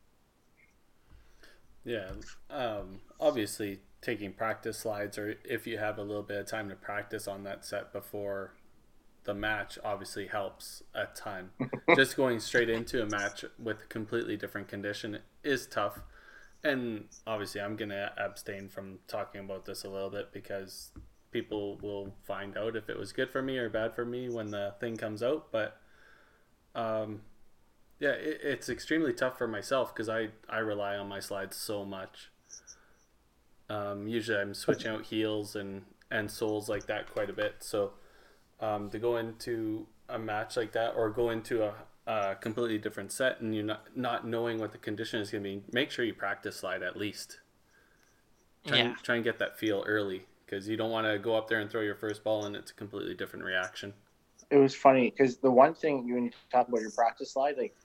[1.84, 2.10] Yeah,
[2.50, 6.76] um, obviously taking practice slides or if you have a little bit of time to
[6.76, 8.54] practice on that set before
[9.24, 11.50] the match obviously helps a ton.
[11.96, 16.02] Just going straight into a match with a completely different condition is tough.
[16.64, 20.92] And obviously I'm going to abstain from talking about this a little bit because
[21.32, 24.52] people will find out if it was good for me or bad for me when
[24.52, 25.82] the thing comes out, but
[26.76, 27.22] um
[27.98, 31.86] yeah, it, it's extremely tough for myself because I, I rely on my slides so
[31.86, 32.30] much
[33.70, 37.56] um, usually, I'm switching out heels and and soles like that quite a bit.
[37.60, 37.94] So
[38.60, 41.74] um, to go into a match like that or go into a,
[42.06, 45.50] a completely different set and you're not not knowing what the condition is going to
[45.50, 47.40] be, make sure you practice slide at least.
[48.68, 48.84] Try, yeah.
[48.86, 51.60] and, try and get that feel early because you don't want to go up there
[51.60, 53.94] and throw your first ball and it's a completely different reaction.
[54.50, 57.76] It was funny because the one thing when you talk about your practice slide, like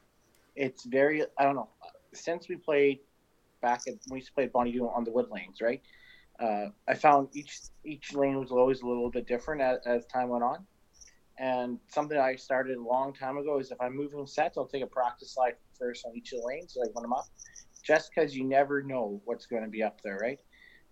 [0.56, 1.68] it's very I don't know
[2.12, 3.00] since we played
[3.60, 5.82] back at when we used to play at Bonnie on the wood lanes, right?
[6.40, 10.28] Uh, I found each each lane was always a little bit different as, as time
[10.28, 10.66] went on.
[11.38, 14.82] And something I started a long time ago is if I'm moving sets, I'll take
[14.82, 17.24] a practice slide first on each of the lanes, like when I'm up,
[17.82, 20.38] just because you never know what's going to be up there, right?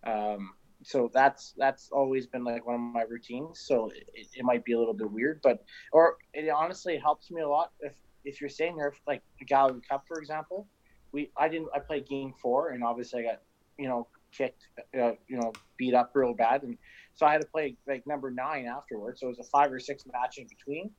[0.06, 0.52] Um,
[0.82, 3.60] so that's that's always been like one of my routines.
[3.66, 7.42] So it, it might be a little bit weird, but or it honestly helps me
[7.42, 10.68] a lot if if you're staying there, like the Gallagher Cup, for example
[11.12, 13.42] we I didn't I played game four and obviously I got
[13.78, 14.68] you know kicked
[14.98, 16.62] uh, you know beat up real bad.
[16.62, 16.76] And
[17.14, 19.20] so I had to play like number nine afterwards.
[19.20, 20.90] So it was a five or six match in between.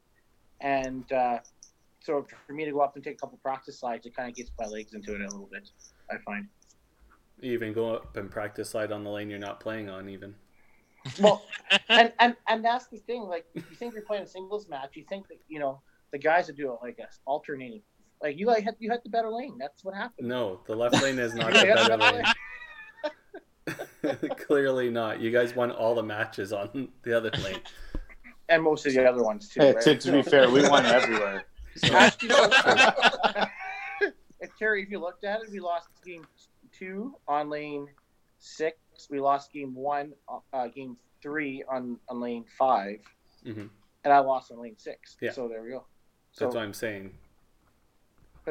[0.62, 1.40] And uh,
[2.00, 4.36] so for me to go up and take a couple practice slides it kind of
[4.36, 5.70] gets my legs into it a little bit
[6.10, 6.48] I find.
[7.42, 10.36] You even go up and practice slide on the lane you're not playing on even.
[11.20, 11.42] Well
[11.90, 15.06] and, and and that's the thing like you think you're playing a singles match you
[15.08, 17.82] think that you know the guys that do it like a alternating
[18.22, 19.58] like you like you hit the better lane.
[19.58, 20.28] That's what happened.
[20.28, 22.24] No, the left lane is not the better lane.
[24.38, 25.22] Clearly not.
[25.22, 27.62] You guys won all the matches on the other lane.
[28.50, 29.62] And most of the other ones too.
[29.62, 29.84] Hey, right?
[29.84, 31.46] to, to be fair, we won everywhere.
[31.78, 31.94] So.
[31.94, 32.30] Actually,
[34.58, 36.26] Terry, if you looked at it, we lost game
[36.78, 37.88] two on lane
[38.40, 38.78] six.
[39.10, 40.14] We lost game one,
[40.52, 43.00] uh, game three on, on lane 5
[43.46, 43.66] mm-hmm.
[44.04, 45.16] and I lost on lane six.
[45.22, 45.32] Yeah.
[45.32, 45.86] So there we go.
[46.32, 47.12] So, That's what I'm saying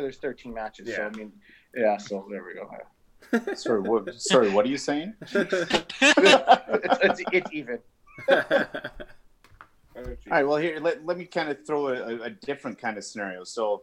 [0.01, 0.89] there's 13 matches.
[0.89, 0.97] Yeah.
[0.97, 1.33] So I mean,
[1.75, 1.97] yeah.
[1.97, 3.55] So there we go.
[3.55, 4.15] sorry, what?
[4.21, 5.15] Sorry, what are you saying?
[5.23, 7.79] it's, it's, it's, even.
[8.29, 10.47] All right.
[10.47, 13.45] Well, here let, let me kind of throw a, a different kind of scenario.
[13.45, 13.83] So,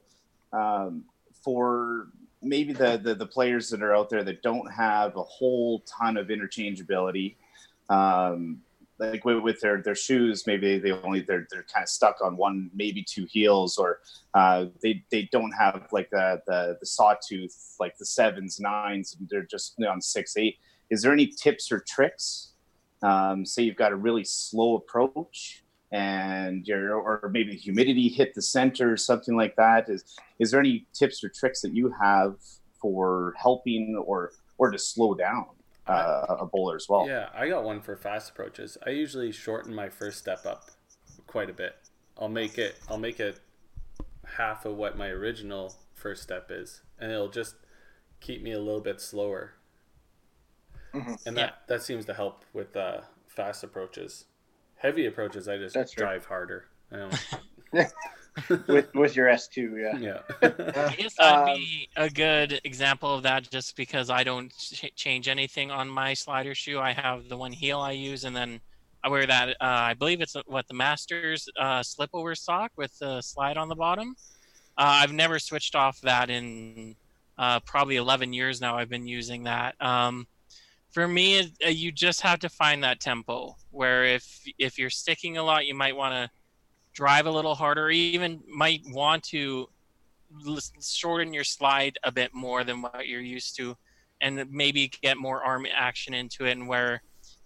[0.53, 1.03] um,
[1.43, 2.07] for
[2.41, 6.17] maybe the, the, the players that are out there that don't have a whole ton
[6.17, 7.35] of interchangeability,
[7.89, 8.61] um,
[8.97, 12.37] like with, with, their their shoes maybe they only they're they're kind of stuck on
[12.37, 13.99] one maybe two heels or
[14.33, 19.43] uh, they they don't have like the the the sawtooth like the sevens nines they're
[19.43, 20.57] just on six eight.
[20.89, 22.51] Is there any tips or tricks?
[23.01, 28.33] Um, say you've got a really slow approach and your or maybe the humidity hit
[28.33, 29.89] the center or something like that.
[29.89, 32.35] Is is there any tips or tricks that you have
[32.81, 35.47] for helping or or to slow down
[35.87, 37.07] uh, a bowler as well?
[37.07, 38.77] Yeah, I got one for fast approaches.
[38.85, 40.69] I usually shorten my first step up
[41.27, 41.75] quite a bit.
[42.17, 43.39] I'll make it I'll make it
[44.37, 47.55] half of what my original first step is, and it'll just
[48.21, 49.53] keep me a little bit slower.
[50.93, 51.13] Mm-hmm.
[51.25, 51.51] And that Yeah.
[51.67, 54.25] that seems to help with uh, fast approaches.
[54.77, 56.65] Heavy approaches, I just That's drive harder.
[56.91, 57.27] I don't,
[58.67, 59.97] with with your S two, yeah.
[59.97, 60.19] yeah.
[60.41, 64.91] I guess that'd Um, be a good example of that just because I don't ch-
[64.95, 66.79] change anything on my slider shoe.
[66.79, 68.59] I have the one heel I use, and then
[69.03, 69.49] I wear that.
[69.49, 73.57] Uh, I believe it's uh, what the Masters uh, slip over sock with the slide
[73.57, 74.15] on the bottom.
[74.77, 76.95] Uh, I've never switched off that in
[77.37, 78.77] uh, probably 11 years now.
[78.77, 79.75] I've been using that.
[79.81, 80.27] Um,
[80.91, 84.89] for me, it- uh, you just have to find that tempo where if if you're
[84.89, 86.29] sticking a lot, you might want to
[86.95, 89.69] drive a little harder, even might want to
[90.81, 93.75] shorten your slide a bit more than what you're used to,
[94.21, 96.53] and maybe get more arm action into it.
[96.53, 97.03] And where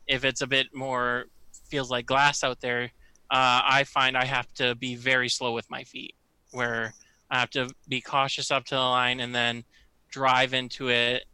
[0.07, 1.25] if it's a bit more
[1.67, 2.83] feels like glass out there,
[3.31, 6.15] uh, I find I have to be very slow with my feet,
[6.51, 6.93] where
[7.29, 9.63] I have to be cautious up to the line and then
[10.09, 11.25] drive into it.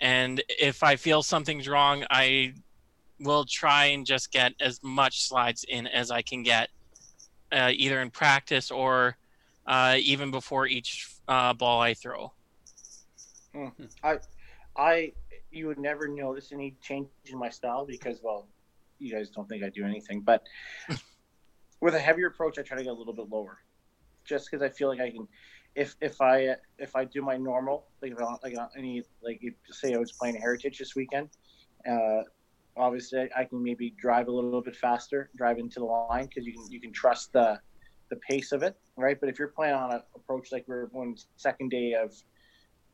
[0.00, 2.54] And if I feel something's wrong, I
[3.20, 6.68] will try and just get as much slides in as I can get,
[7.54, 9.16] uh, either in practice or
[9.66, 12.32] uh, even before each uh, ball I throw.
[14.76, 15.12] I
[15.50, 18.48] you would never notice any change in my style because well,
[18.98, 20.42] you guys don't think I do anything, but
[21.80, 23.58] with a heavier approach, I try to get a little bit lower,
[24.24, 25.28] just because I feel like I can.
[25.76, 29.54] If if I if I do my normal like if I like any like if,
[29.70, 31.28] say I was playing Heritage this weekend,
[31.88, 32.22] uh,
[32.76, 36.52] obviously I can maybe drive a little bit faster, drive into the line because you
[36.52, 37.60] can you can trust the
[38.10, 39.18] the pace of it, right?
[39.18, 42.12] But if you're playing on an approach like we're on second day of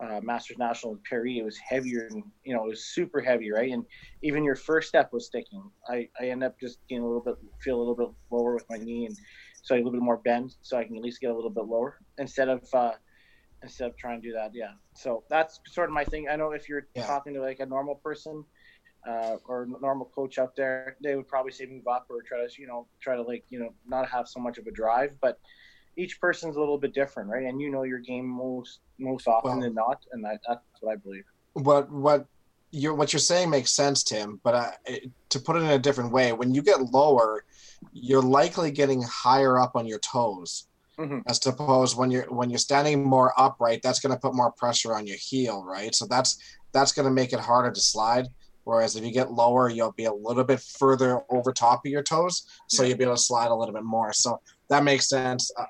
[0.03, 3.51] uh, Masters National in Paris, it was heavier and you know it was super heavy,
[3.51, 3.71] right?
[3.73, 3.85] And
[4.23, 5.71] even your first step was sticking.
[5.89, 8.65] I, I end up just getting a little bit feel a little bit lower with
[8.71, 9.17] my knee, and
[9.63, 11.65] so a little bit more bend, so I can at least get a little bit
[11.65, 12.93] lower instead of uh,
[13.63, 14.53] instead of trying to do that.
[14.55, 14.73] Yeah.
[14.95, 16.29] So that's sort of my thing.
[16.31, 17.07] I know if you're Yeah.
[17.07, 18.45] talking to like a normal person.
[19.09, 22.61] Uh, or normal coach out there, they would probably say move up or try to,
[22.61, 25.17] you know, try to like, you know, not have so much of a drive.
[25.23, 25.39] But
[25.97, 27.45] each person's a little bit different, right?
[27.47, 30.93] And you know your game most most often Well- than not, and that, that's what
[30.93, 31.25] I believe.
[31.55, 32.27] what what
[32.73, 34.39] you're what you're saying makes sense, Tim.
[34.45, 37.45] But I, to put it in a different way, when you get lower,
[37.93, 40.69] you're likely getting higher up on your toes.
[40.99, 41.23] Mhm.
[41.27, 44.95] As opposed when you're when you're standing more upright, that's going to put more pressure
[44.95, 45.95] on your heel, right?
[45.95, 46.39] So that's
[46.73, 48.29] that's going to make it harder to slide.
[48.71, 52.05] Whereas if you get lower, you'll be a little bit further over top of your
[52.05, 54.13] toes, so you'll be able to slide a little bit more.
[54.13, 55.51] So that makes sense.
[55.59, 55.65] Uh,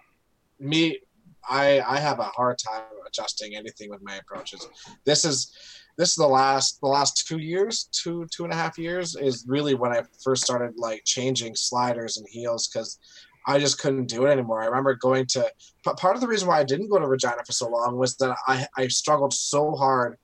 [0.59, 1.01] me,
[1.49, 4.69] I I have a hard time adjusting anything with my approaches.
[5.07, 5.51] This is
[5.97, 9.47] this is the last the last two years, two two and a half years is
[9.49, 12.99] really when I first started like changing sliders and heels because
[13.47, 14.61] I just couldn't do it anymore.
[14.61, 15.51] I remember going to
[15.87, 18.17] but part of the reason why I didn't go to Regina for so long was
[18.17, 20.19] that I I struggled so hard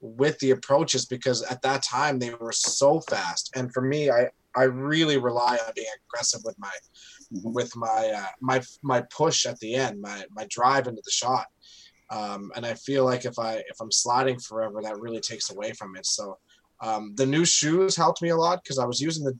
[0.00, 4.28] with the approaches because at that time they were so fast and for me I
[4.54, 6.70] I really rely on being aggressive with my
[7.30, 11.46] with my uh, my my push at the end, my my drive into the shot.
[12.10, 15.72] Um, and I feel like if I if I'm sliding forever, that really takes away
[15.72, 16.06] from it.
[16.06, 16.38] So
[16.80, 19.38] um, the new shoes helped me a lot because I was using the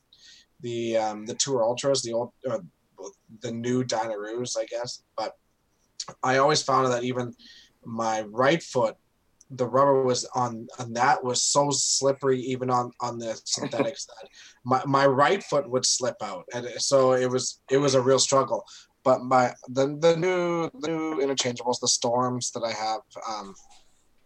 [0.61, 2.59] the um, the Tour Ultras, the old uh,
[3.40, 5.03] the new Dynaroos, I guess.
[5.16, 5.37] But
[6.23, 7.35] I always found that even
[7.85, 8.96] my right foot,
[9.50, 14.28] the rubber was on on that was so slippery, even on on the synthetics that
[14.64, 18.18] my, my right foot would slip out, and so it was it was a real
[18.18, 18.64] struggle.
[19.02, 23.54] But my the the new the new interchangeables, the storms that I have, um,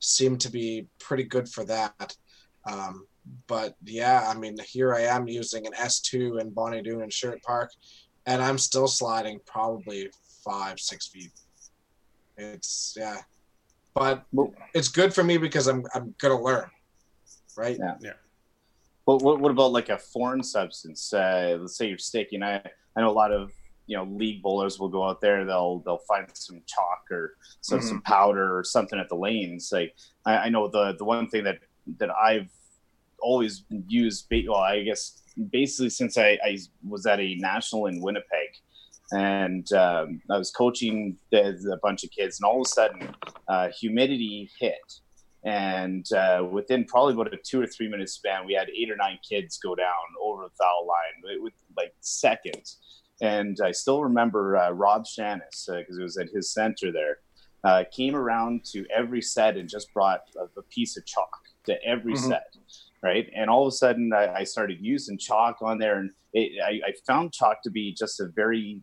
[0.01, 2.17] seem to be pretty good for that.
[2.67, 3.07] Um,
[3.47, 7.41] but yeah, I mean, here I am using an S2 in Bonnie Doon and Sherwood
[7.43, 7.71] Park,
[8.27, 10.11] and I'm still sliding probably
[10.45, 11.33] five six feet.
[12.37, 13.21] It's yeah,
[13.95, 14.25] but
[14.75, 16.69] it's good for me because I'm I'm gonna learn,
[17.57, 17.79] right?
[17.79, 18.13] Yeah.
[19.07, 21.13] But what, what about like a foreign substance?
[21.13, 22.43] Uh, let's say you're sticking.
[22.43, 22.57] I
[22.97, 23.51] I know a lot of
[23.87, 25.45] you know league bowlers will go out there.
[25.45, 29.71] They'll they'll find some chalk or some some powder or something at the lanes.
[29.73, 29.95] Like
[30.27, 31.59] I, I know the the one thing that
[31.99, 32.51] that I've
[33.21, 34.27] always used.
[34.49, 38.49] Well, I guess basically since I, I was at a national in Winnipeg.
[39.13, 43.15] And um, I was coaching the, a bunch of kids, and all of a sudden,
[43.49, 45.01] uh, humidity hit,
[45.45, 48.97] and uh, within probably about a two or three minute span, we had eight or
[48.97, 49.93] nine kids go down
[50.23, 52.79] over the foul line with like seconds.
[53.21, 57.19] And I still remember uh, Rob Shannis because uh, it was at his center there.
[57.63, 61.31] Uh, came around to every set and just brought a, a piece of chalk
[61.65, 62.29] to every mm-hmm.
[62.29, 62.55] set,
[63.03, 63.31] right?
[63.35, 66.89] And all of a sudden, I, I started using chalk on there, and it, I,
[66.89, 68.83] I found chalk to be just a very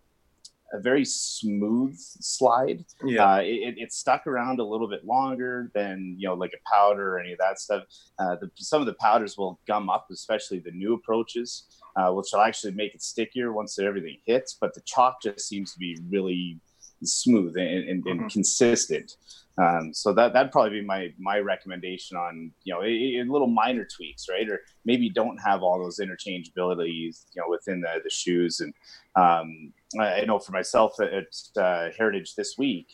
[0.74, 2.86] a very smooth slide.
[3.04, 6.70] Yeah, uh, it, it, stuck around a little bit longer than you know like a
[6.70, 7.84] powder or any of that stuff.
[8.20, 11.66] Uh, the, some of the powders will gum up, especially the new approaches,
[11.96, 14.58] uh, which will actually make it stickier once everything hits.
[14.60, 16.60] But the chalk just seems to be really
[17.04, 18.28] smooth and, and, and mm-hmm.
[18.28, 19.16] consistent.
[19.58, 23.48] Um, so that that'd probably be my my recommendation on you know a, a little
[23.48, 24.50] minor tweaks, right?
[24.50, 28.62] Or maybe don't have all those interchangeabilities you know within the the shoes.
[28.62, 28.74] And
[29.16, 32.88] um, I, I, know for myself at uh, Heritage this week,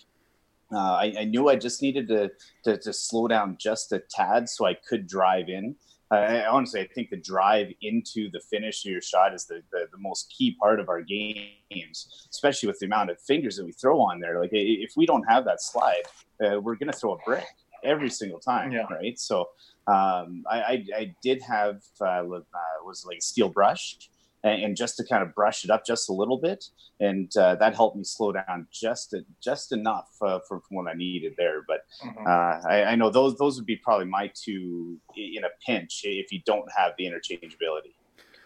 [0.74, 2.32] uh, I, I, knew I just needed to,
[2.66, 5.76] to, to slow down just a tad so I could drive in.
[6.10, 9.88] I, honestly, I think the drive into the finish of your shot is the, the,
[9.92, 13.74] the, most key part of our games, especially with the amount of fingers that we
[13.74, 14.40] throw on there.
[14.40, 16.04] Like if we don't have that slide,
[16.42, 17.46] uh, we're going to throw a brick
[17.84, 18.86] every single time, yeah.
[18.90, 19.20] right?
[19.20, 19.50] So
[19.88, 22.44] um, I, I, I, did have uh, uh,
[22.86, 23.98] was like a steel brush,
[24.44, 26.66] and, just to kind of brush it up just a little bit,
[27.00, 31.34] and uh, that helped me slow down just just enough uh, for what I needed
[31.38, 31.64] there.
[31.68, 32.26] But mm-hmm.
[32.28, 36.32] uh, I, I, know those those would be probably my two in a pinch if
[36.32, 37.94] you don't have the interchangeability.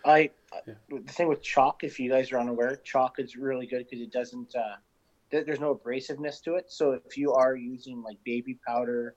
[0.06, 0.30] I
[0.68, 0.74] yeah.
[0.90, 4.12] the thing with chalk, if you guys are unaware, chalk is really good because it
[4.12, 4.56] doesn't.
[4.56, 4.76] Uh,
[5.32, 6.66] there's no abrasiveness to it.
[6.70, 9.16] So if you are using like baby powder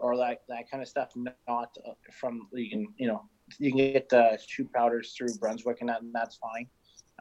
[0.00, 3.22] or that that kind of stuff, not uh, from you can you know
[3.58, 6.66] you can get uh, shoe powders through Brunswick, and, that, and that's fine.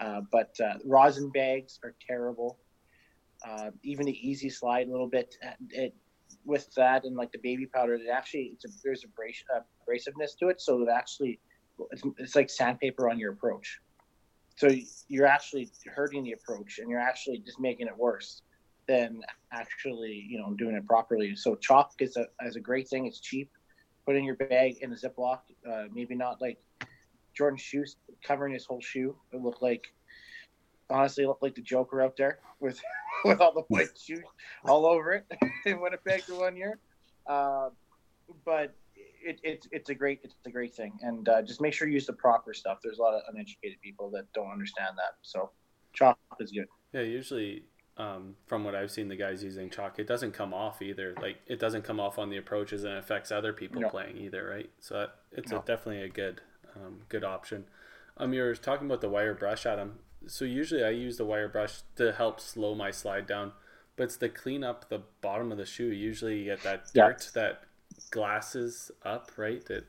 [0.02, 2.58] Uh, but uh, rosin bags are terrible.
[3.48, 5.94] Uh, even the easy slide a little bit uh, it,
[6.46, 10.82] with that and like the baby powder, it actually a, there's abrasiveness to it, so
[10.82, 11.40] it actually
[11.92, 13.80] it's, it's like sandpaper on your approach.
[14.56, 14.70] So
[15.08, 18.42] you're actually hurting the approach, and you're actually just making it worse
[18.88, 19.22] than
[19.52, 21.36] actually you know doing it properly.
[21.36, 23.06] So chalk is a is a great thing.
[23.06, 23.52] It's cheap
[24.06, 25.40] put in your bag in a Ziploc.
[25.70, 26.58] Uh, maybe not like
[27.34, 29.16] Jordan shoes covering his whole shoe.
[29.32, 29.86] It looked like,
[30.90, 32.80] honestly, looked like the Joker out there with
[33.26, 34.24] with all the white shoes
[34.66, 35.26] all over it
[35.66, 36.80] in Winnipeg for one year.
[37.28, 37.70] Uh,
[38.46, 41.88] but it, it's it's a great it's a great thing, and uh, just make sure
[41.88, 42.80] you use the proper stuff.
[42.84, 45.16] There's a lot of uneducated people that don't understand that.
[45.22, 45.52] So,
[45.94, 46.68] chalk is good.
[46.94, 47.64] Yeah, usually
[47.98, 51.14] um, from what I've seen the guys using chalk, it doesn't come off either.
[51.22, 53.90] Like it doesn't come off on the approaches and affects other people no.
[53.90, 54.70] playing either, right?
[54.80, 55.60] So it's no.
[55.60, 56.42] a, definitely a good
[56.76, 57.66] um, good option.
[58.18, 60.00] Um, you were talking about the wire brush, Adam.
[60.28, 63.52] So usually I use the wire brush to help slow my slide down,
[63.96, 65.92] but it's to clean up the bottom of the shoe.
[65.92, 67.42] Usually you get that dirt yeah.
[67.42, 67.64] that
[68.10, 69.64] glasses up, right?
[69.66, 69.86] That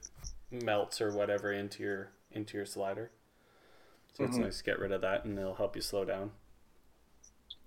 [0.50, 3.10] melts or whatever into your into your slider.
[4.12, 4.32] So mm-hmm.
[4.32, 6.32] it's nice to get rid of that, and it'll help you slow down.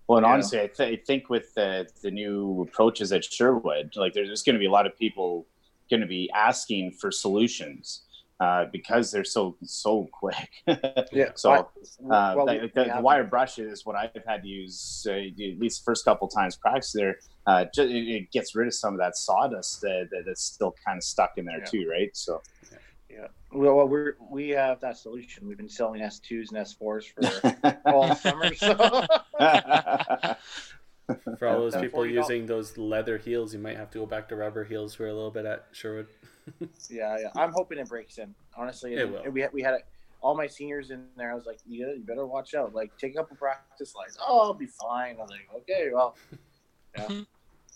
[0.07, 0.33] Well, and yeah.
[0.33, 4.55] honestly, I, th- I, think with the, the new approaches at Sherwood, like there's going
[4.55, 5.45] to be a lot of people
[5.89, 8.03] going to be asking for solutions
[8.39, 10.49] uh, because they're so so quick.
[11.11, 11.31] yeah.
[11.35, 11.65] So uh,
[12.09, 15.81] well, the, the, the, wire brush is what I've had to use uh, at least
[15.81, 17.17] the first couple times practice there.
[17.45, 21.03] Uh, it, it, gets rid of some of that sawdust that, that's still kind of
[21.03, 21.65] stuck in there yeah.
[21.65, 22.15] too, right?
[22.15, 22.41] So.
[23.53, 23.59] Yeah.
[23.59, 25.47] Well, we're we have that solution.
[25.47, 28.53] We've been selling S2s and S4s for all summer.
[28.55, 28.75] So.
[31.37, 34.35] for all those people using those leather heels, you might have to go back to
[34.35, 36.07] rubber heels for a little bit at Sherwood.
[36.89, 37.29] yeah, yeah.
[37.35, 38.33] I'm hoping it breaks in.
[38.55, 39.31] Honestly, it will.
[39.31, 39.79] We had, we had a,
[40.21, 41.31] all my seniors in there.
[41.31, 42.73] I was like, yeah, you better watch out.
[42.73, 44.17] Like, take a couple practice slides.
[44.25, 45.15] Oh, I'll be fine.
[45.17, 46.15] I was like, okay, well,
[46.97, 47.21] yeah.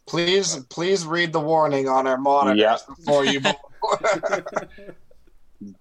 [0.07, 2.77] Please, please read the warning on our monitors yeah.
[2.87, 3.39] before you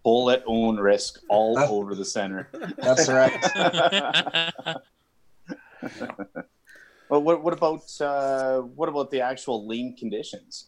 [0.02, 2.48] bullet own risk all over the center.
[2.78, 3.32] That's right.
[7.08, 10.66] well, what, what about uh, what about the actual lean conditions?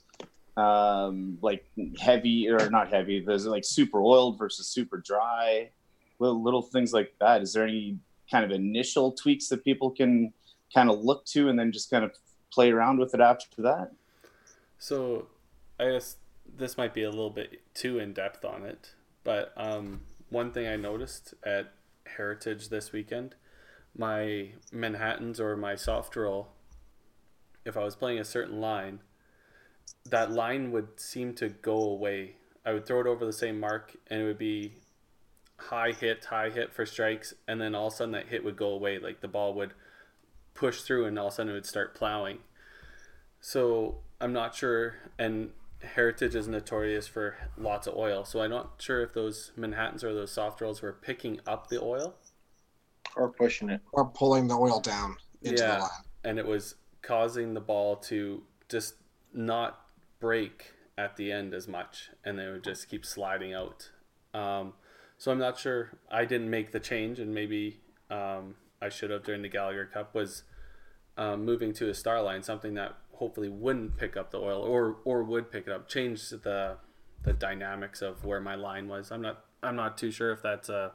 [0.56, 1.64] Um, like
[2.00, 3.20] heavy or not heavy?
[3.20, 5.70] There's like super oiled versus super dry.
[6.18, 7.42] Little, little things like that.
[7.42, 7.98] Is there any
[8.30, 10.32] kind of initial tweaks that people can
[10.72, 12.12] kind of look to and then just kind of
[12.52, 13.92] play around with it after that?
[14.78, 15.26] So,
[15.78, 16.16] I guess
[16.56, 18.90] this might be a little bit too in depth on it,
[19.24, 21.72] but um, one thing I noticed at
[22.06, 23.34] Heritage this weekend,
[23.96, 26.48] my Manhattans or my soft roll,
[27.64, 29.00] if I was playing a certain line,
[30.08, 32.36] that line would seem to go away.
[32.64, 34.74] I would throw it over the same mark and it would be
[35.56, 38.56] high hit, high hit for strikes, and then all of a sudden that hit would
[38.56, 38.98] go away.
[38.98, 39.74] Like the ball would
[40.54, 42.38] push through and all of a sudden it would start plowing.
[43.40, 45.50] So I'm not sure, and
[45.82, 50.14] Heritage is notorious for lots of oil, so I'm not sure if those Manhattans or
[50.14, 52.14] those soft rolls were picking up the oil.
[53.14, 53.82] or pushing it.
[53.92, 55.74] or pulling the oil down into Yeah.
[55.74, 55.90] the line.
[56.24, 58.94] and it was causing the ball to just
[59.34, 59.86] not
[60.18, 63.90] break at the end as much, and they would just keep sliding out.
[64.32, 64.72] Um,
[65.18, 65.98] so I'm not sure.
[66.10, 70.14] I didn't make the change, and maybe um, I should have during the Gallagher Cup.
[70.14, 70.44] Was
[71.18, 74.96] um, moving to a star line, something that hopefully wouldn't pick up the oil, or
[75.04, 76.76] or would pick it up, change the
[77.22, 79.12] the dynamics of where my line was.
[79.12, 80.90] I'm not I'm not too sure if that's a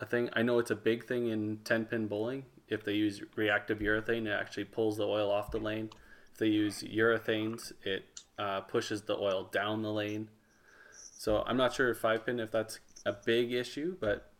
[0.00, 0.30] a thing.
[0.32, 2.44] I know it's a big thing in 10 pin bowling.
[2.68, 5.90] If they use reactive urethane, it actually pulls the oil off the lane.
[6.32, 8.04] If they use urethanes, it
[8.36, 10.28] uh, pushes the oil down the lane.
[11.18, 14.32] So I'm not sure if five pin if that's a big issue, but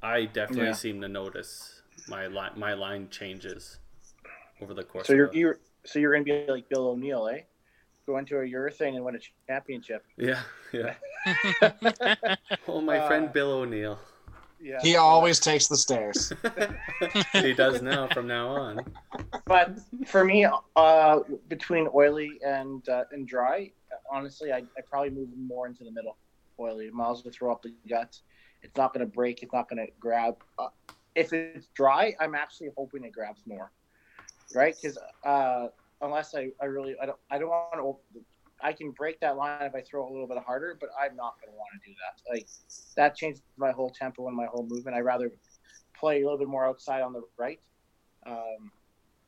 [0.00, 0.72] I definitely Yeah.
[0.74, 3.78] seem to notice my line my line changes
[4.60, 5.08] over the course.
[5.08, 7.40] So you're of the, you're so you're gonna be like Bill O'Neill, eh?
[8.06, 10.04] Go into a urethane and win a championship.
[10.16, 10.40] yeah,
[10.72, 10.94] yeah.
[12.66, 13.98] Oh, my friend Uh, Bill O'Neill.
[14.60, 14.78] Yeah.
[14.82, 16.32] He always takes the stairs.
[17.32, 18.80] he does now from now on.
[19.44, 23.70] But for me, uh, between oily and uh, and dry,
[24.10, 26.16] honestly, I I probably move more into the middle.
[26.58, 28.18] Oily, might as well throw up the gut.
[28.62, 29.42] It's not going to break.
[29.44, 30.36] It's not going to grab.
[30.58, 30.68] Uh,
[31.14, 33.70] if it's dry, I'm actually hoping it grabs more,
[34.54, 34.74] right?
[34.80, 35.68] Because uh,
[36.00, 38.20] unless I, I really I don't I don't want to.
[38.60, 41.36] I can break that line if I throw a little bit harder, but I'm not
[41.40, 42.34] going to want to do that.
[42.34, 42.48] Like
[42.96, 44.96] that changes my whole tempo and my whole movement.
[44.96, 45.30] I rather
[45.94, 47.60] play a little bit more outside on the right.
[48.26, 48.72] Um,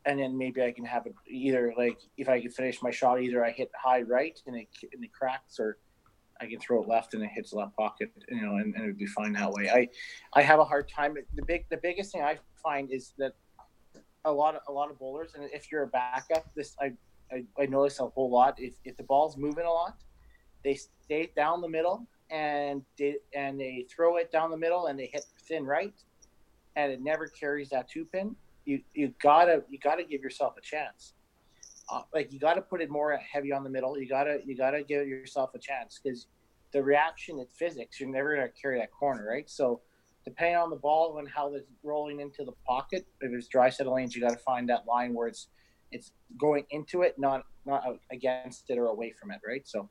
[0.06, 3.20] and then maybe I can have it either like if I can finish my shot,
[3.20, 5.78] either I hit high right and it and it cracks, or
[6.40, 8.86] I can throw it left and it hits left pocket, you know, and, and it
[8.86, 9.68] would be fine that way.
[9.70, 9.88] I
[10.32, 11.14] I have a hard time.
[11.34, 13.34] The big the biggest thing I find is that
[14.24, 16.92] a lot of a lot of bowlers, and if you're a backup, this I
[17.32, 18.54] I, I notice a whole lot.
[18.58, 20.02] If if the ball's moving a lot,
[20.64, 24.98] they stay down the middle and they and they throw it down the middle and
[24.98, 25.94] they hit thin right,
[26.76, 30.60] and it never carries that two pin you you gotta you gotta give yourself a
[30.60, 31.14] chance.
[31.92, 33.98] Uh, like you gotta put it more heavy on the middle.
[33.98, 36.26] You gotta you gotta give yourself a chance because
[36.72, 39.48] the reaction in physics, you're never gonna carry that corner, right?
[39.50, 39.80] So
[40.24, 43.86] depending on the ball and how it's rolling into the pocket, if it's dry set
[43.86, 45.48] of lanes, you gotta find that line where it's
[45.92, 49.66] it's going into it, not not against it or away from it, right?
[49.66, 49.88] So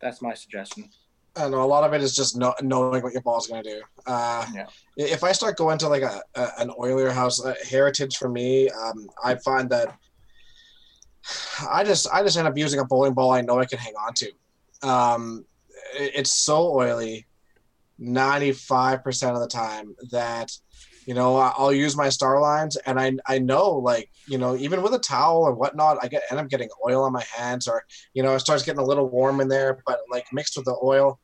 [0.00, 0.88] that's my suggestion.
[1.36, 3.70] I know a lot of it is just know, knowing what your ball's going to
[3.76, 3.82] do.
[4.04, 4.66] Uh, Yeah.
[4.96, 8.68] If I start going to like a, a an oilier house, uh, heritage for me,
[8.70, 9.96] um, I find that
[11.68, 13.94] I just I just end up using a bowling ball I know I can hang
[13.94, 14.32] on to.
[14.82, 15.44] Um,
[15.94, 17.26] it- it's so oily,
[18.00, 20.50] ninety five percent of the time that
[21.06, 24.82] you know I'll use my star lines, and I I know like you know even
[24.82, 27.84] with a towel or whatnot, I get end up getting oil on my hands, or
[28.14, 30.76] you know it starts getting a little warm in there, but like mixed with the
[30.82, 31.20] oil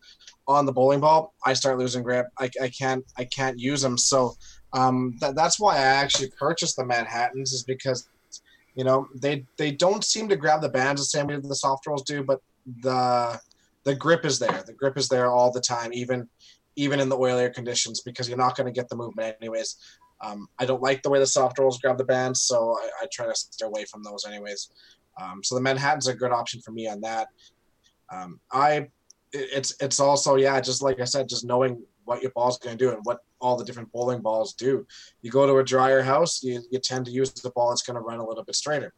[0.48, 2.26] on the bowling ball, I start losing grip.
[2.38, 3.98] I, I can't I can't use them.
[3.98, 4.34] So
[4.72, 8.08] um, that, that's why I actually purchased the Manhattans is because
[8.74, 11.86] you know they they don't seem to grab the bands the same way the soft
[11.86, 12.40] rolls do, but
[12.82, 13.40] the
[13.84, 14.62] the grip is there.
[14.66, 16.28] The grip is there all the time, even
[16.76, 19.76] even in the oilier conditions, because you're not going to get the movement anyways.
[20.22, 23.06] Um, I don't like the way the soft rolls grab the band, so I, I
[23.12, 24.70] try to stay away from those anyways.
[25.20, 27.28] Um, so the Manhattan's a good option for me on that.
[28.12, 28.88] Um, I
[29.32, 32.84] it's it's also yeah, just like I said, just knowing what your ball's going to
[32.84, 34.86] do and what all the different bowling balls do.
[35.22, 37.96] You go to a drier house, you, you tend to use the ball that's going
[37.96, 38.94] to run a little bit straighter.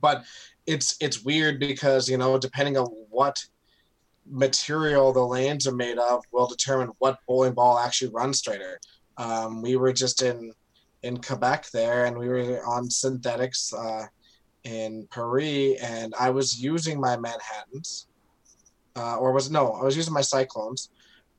[0.00, 0.24] But
[0.66, 3.44] it's it's weird because you know depending on what
[4.28, 8.80] material the lanes are made of will determine what bowling ball actually runs straighter.
[9.16, 10.52] Um, we were just in
[11.02, 14.04] in Quebec there, and we were on synthetics uh,
[14.64, 18.08] in Paris, and I was using my Manhattans,
[18.96, 20.90] uh, or was no, I was using my Cyclones,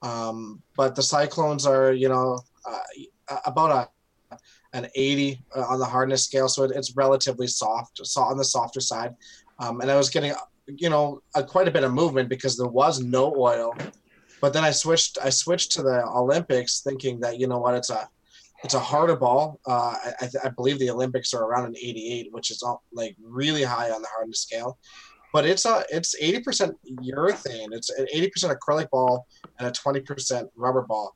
[0.02, 3.90] um, but the Cyclones are you know uh, about
[4.32, 4.38] a
[4.74, 8.46] an 80 uh, on the hardness scale, so it, it's relatively soft, so on the
[8.46, 9.16] softer side,
[9.60, 10.34] um, and I was getting
[10.68, 13.76] you know a, quite a bit of movement because there was no oil.
[14.40, 17.90] But then i switched i switched to the olympics thinking that you know what it's
[17.90, 18.08] a
[18.64, 19.60] it's a harder ball.
[19.68, 23.64] Uh, I, I believe the olympics are around an 88 which is all, like really
[23.64, 24.78] high on the hardness scale.
[25.34, 26.72] But it's a it's 80%
[27.04, 27.70] urethane.
[27.72, 29.28] It's an 80% acrylic ball
[29.60, 31.16] and a 20% rubber ball.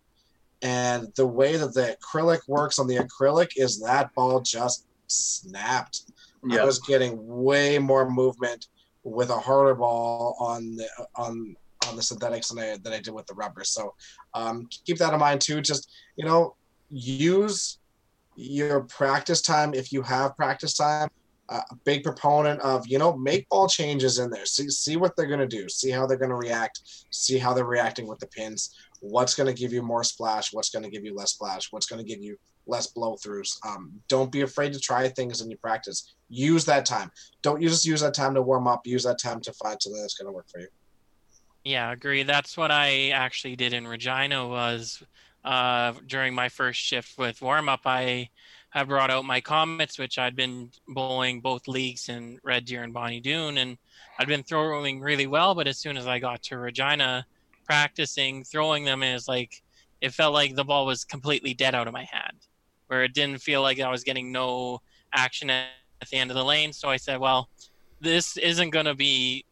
[0.61, 6.11] And the way that the acrylic works on the acrylic is that ball just snapped.
[6.51, 8.67] I was getting way more movement
[9.03, 11.55] with a harder ball on the on
[11.87, 13.63] on the synthetics than I than I did with the rubber.
[13.63, 13.93] So
[14.33, 15.61] um, keep that in mind too.
[15.61, 16.55] Just you know,
[16.89, 17.79] use
[18.35, 21.09] your practice time if you have practice time.
[21.49, 24.45] Uh, a big proponent of you know make ball changes in there.
[24.45, 25.67] See see what they're gonna do.
[25.67, 26.79] See how they're gonna react.
[27.09, 28.73] See how they're reacting with the pins.
[29.01, 30.53] What's gonna give you more splash?
[30.53, 31.67] What's gonna give you less splash?
[31.71, 32.37] What's gonna give you
[32.68, 33.57] less blow throughs.
[33.66, 36.14] Um, don't be afraid to try things in your practice.
[36.30, 37.12] Use that time.
[37.41, 38.86] Don't you just use that time to warm up.
[38.86, 40.68] Use that time to find something that's going to work for you.
[41.64, 42.24] Yeah, agree.
[42.24, 45.03] That's what I actually did in Regina was
[45.43, 47.82] uh, during my first shift with warm up.
[47.86, 48.30] I
[48.72, 52.93] have brought out my comets, which I'd been bowling both leagues in Red Deer and
[52.93, 53.78] Bonnie Doon, and
[54.18, 55.53] I'd been throwing really well.
[55.53, 57.26] But as soon as I got to Regina,
[57.66, 59.62] practicing throwing them is like
[59.99, 62.38] it felt like the ball was completely dead out of my hand,
[62.91, 64.81] where it didn't feel like I was getting no
[65.13, 65.67] action at,
[66.01, 66.73] at the end of the lane.
[66.73, 67.47] So I said, well,
[68.01, 69.45] this isn't going to be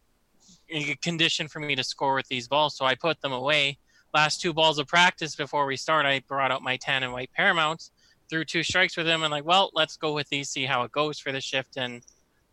[0.69, 2.75] a condition for me to score with these balls.
[2.75, 3.77] So I put them away.
[4.13, 7.31] Last two balls of practice before we start, I brought out my tan and white
[7.33, 7.91] paramounts,
[8.29, 10.91] threw two strikes with them, and like, well, let's go with these, see how it
[10.91, 11.77] goes for the shift.
[11.77, 12.01] And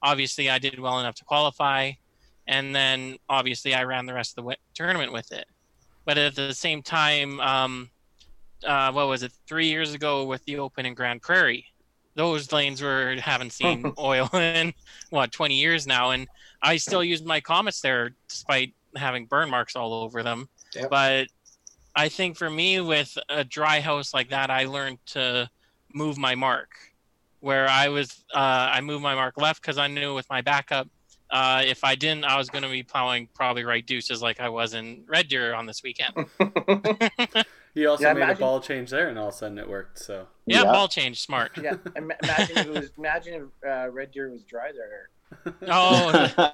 [0.05, 1.93] obviously, I did well enough to qualify.
[2.47, 5.47] And then obviously, I ran the rest of the tournament with it.
[6.05, 7.91] But at the same time, um,
[8.65, 11.67] uh, what was it, three years ago with the Open in Grande Prairie?
[12.15, 14.73] Those lanes were haven't seen oil in
[15.11, 16.27] what 20 years now, and
[16.63, 20.49] I still use my comets there despite having burn marks all over them.
[20.75, 20.91] Yep.
[20.91, 21.29] But
[21.95, 25.51] I think for me, with a dry house like that, I learned to
[25.93, 26.71] move my mark.
[27.41, 30.89] Where I was, uh, I moved my mark left because I knew with my backup,
[31.31, 34.49] uh, if I didn't, I was going to be plowing probably right deuces like I
[34.49, 36.15] was in Red Deer on this weekend.
[37.77, 39.69] He also Yeah, made imagine- a ball change there, and all of a sudden it
[39.69, 39.99] worked.
[39.99, 40.73] So yeah, Yeah.
[40.73, 41.53] ball change, smart.
[41.59, 45.11] yeah, imagine if it was imagine if uh, Red Deer was dry there.
[45.69, 46.07] Oh,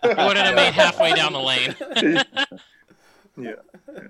[0.03, 1.77] you wouldn't have made halfway down the lane.
[3.37, 3.53] yeah.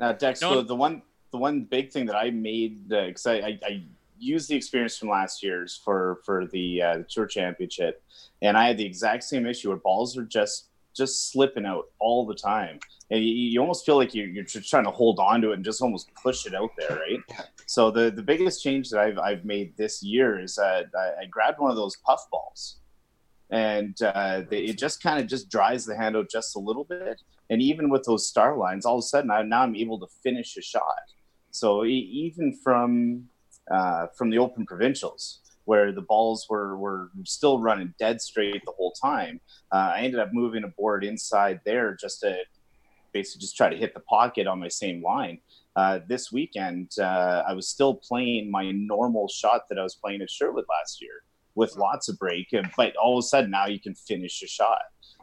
[0.00, 1.02] Now, Dex, the, Don't- the one
[1.32, 3.82] the one big thing that I made because I, I, I
[4.18, 8.02] used the experience from last year's for for the, uh, the tour championship,
[8.40, 12.26] and I had the exact same issue where balls are just just slipping out all
[12.26, 12.78] the time,
[13.11, 15.55] and you, you almost feel like you're, you're just trying to hold on to it
[15.55, 17.20] and just almost push it out there, right?
[17.66, 21.24] So the the biggest change that I've I've made this year is that I, I
[21.30, 22.78] grabbed one of those puff balls.
[23.51, 26.84] And uh, they, it just kind of just dries the hand out just a little
[26.84, 27.20] bit,
[27.51, 30.07] and even with those star lines, all of a sudden I, now I'm able to
[30.22, 31.05] finish a shot.
[31.51, 33.28] So e- even from
[33.70, 38.72] uh, from the Open Provincials, where the balls were were still running dead straight the
[38.76, 39.40] whole time,
[39.72, 42.36] uh, I ended up moving a board inside there just to
[43.12, 45.38] basically just try to hit the pocket on my same line.
[45.76, 50.22] Uh, this weekend, uh, I was still playing my normal shot that I was playing
[50.22, 51.22] at Sherwood last year
[51.54, 52.46] with lots of break,
[52.76, 54.80] but all of a sudden now you can finish a shot.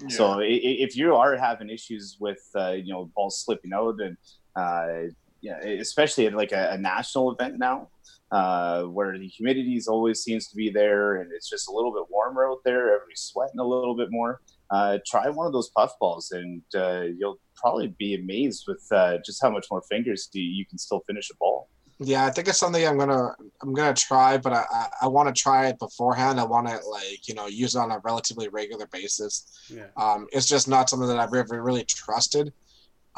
[0.10, 3.96] So i- i- if you are having issues with uh, you know balls slipping out
[4.00, 4.16] and
[4.56, 5.10] uh,
[5.42, 7.90] yeah, especially at like a, a national event now,
[8.32, 12.04] uh, where the humidity always seems to be there and it's just a little bit
[12.10, 14.42] warmer out there, everybody's sweating a little bit more.
[14.70, 19.18] Uh, try one of those puff balls and uh, you'll probably be amazed with uh,
[19.26, 21.68] just how much more fingers you, you can still finish a ball.
[22.02, 25.36] Yeah, I think it's something I'm gonna I'm gonna try, but I I, I want
[25.36, 26.40] to try it beforehand.
[26.40, 29.68] I want to like you know use it on a relatively regular basis.
[29.70, 32.54] yeah, Um, it's just not something that I've ever really trusted.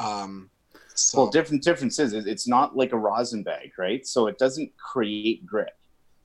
[0.00, 0.50] Um,
[0.94, 4.06] so Well, different difference is it's not like a rosin bag, right?
[4.06, 5.76] So it doesn't create grip,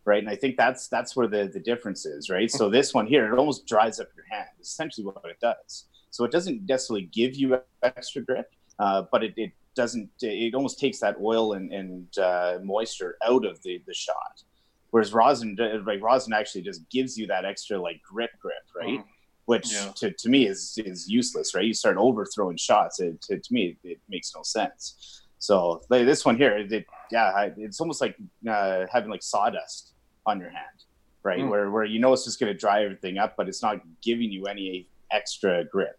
[0.05, 0.20] right?
[0.20, 2.49] And I think that's that's where the the difference is, right?
[2.51, 4.49] So this one here, it almost dries up your hand.
[4.59, 5.86] It's essentially what it does.
[6.11, 8.49] So it doesn't necessarily give you extra grip,
[8.80, 10.09] uh, but it, it doesn't.
[10.22, 14.43] It almost takes that oil and, and uh, moisture out of the the shot.
[14.91, 18.99] Whereas rosin, like rosin, actually just gives you that extra like grip, grip, right?
[18.99, 19.05] Mhm.
[19.48, 19.91] Which Yeah.
[19.95, 21.64] to, to me is is useless, right?
[21.64, 23.00] You start overthrowing shots.
[23.00, 25.22] It, to, to me, it, makes no sense.
[25.39, 28.18] So like, this one here, it, yeah, I- it's almost like
[28.48, 29.93] uh, having like sawdust
[30.26, 30.80] on your hand,
[31.24, 31.39] right?
[31.39, 31.50] Mm.
[31.50, 34.30] Where where you know it's just going to dry everything up, but it's not giving
[34.34, 35.98] you any extra grip.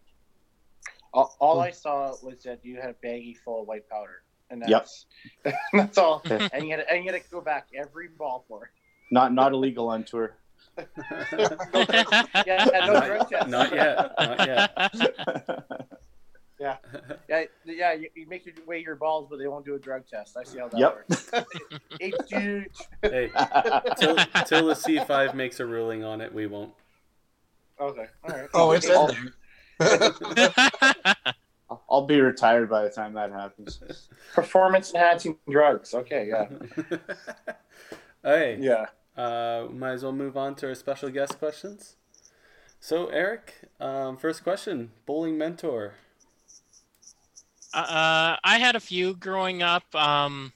[1.14, 4.62] All, all I saw was that you had a baggie full of white powder, and
[4.68, 4.70] Yep.
[4.70, 5.06] that's
[5.72, 6.20] that's all.
[6.52, 8.70] and you had to, and you had to go back every ball for it.
[9.10, 10.36] Not not illegal on tour.
[12.46, 13.48] Yeah, no Not- drug test.
[13.48, 14.70] not yet, not yet.
[16.60, 16.76] Yeah,
[17.64, 17.92] yeah.
[17.92, 20.36] You, you make your weigh your balls, but they won't do a drug test.
[20.36, 20.94] I see how that Yep.
[20.94, 21.30] works.
[22.00, 22.76] It's huge.
[23.02, 23.30] hey,
[23.98, 24.16] till,
[24.46, 26.72] till the C five makes a ruling on it, we won't.
[27.80, 28.06] Okay.
[28.24, 28.48] All right.
[28.54, 29.06] oh, it's in I'll,
[29.78, 30.52] there.
[31.90, 33.80] I'll be retired by the time that happens.
[34.34, 35.94] performance enhancing drugs.
[35.94, 36.28] Okay.
[36.28, 36.48] Yeah.
[38.24, 38.86] hey, Yeah.
[39.18, 41.96] Uh, might as well move on to our special guest questions.
[42.78, 45.94] So, Eric, um, first question: bowling mentor.
[47.74, 49.92] Uh, I had a few growing up.
[49.92, 50.52] Um,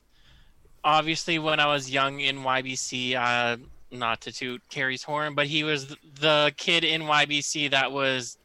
[0.84, 3.56] obviously, when I was young in YBC, uh,
[3.90, 8.38] not to toot Kerry's horn, but he was the kid in YBC that was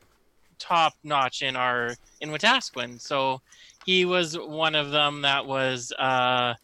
[0.58, 3.00] top notch in our in Wetaskiwin.
[3.00, 3.40] So
[3.86, 6.56] he was one of them that was uh,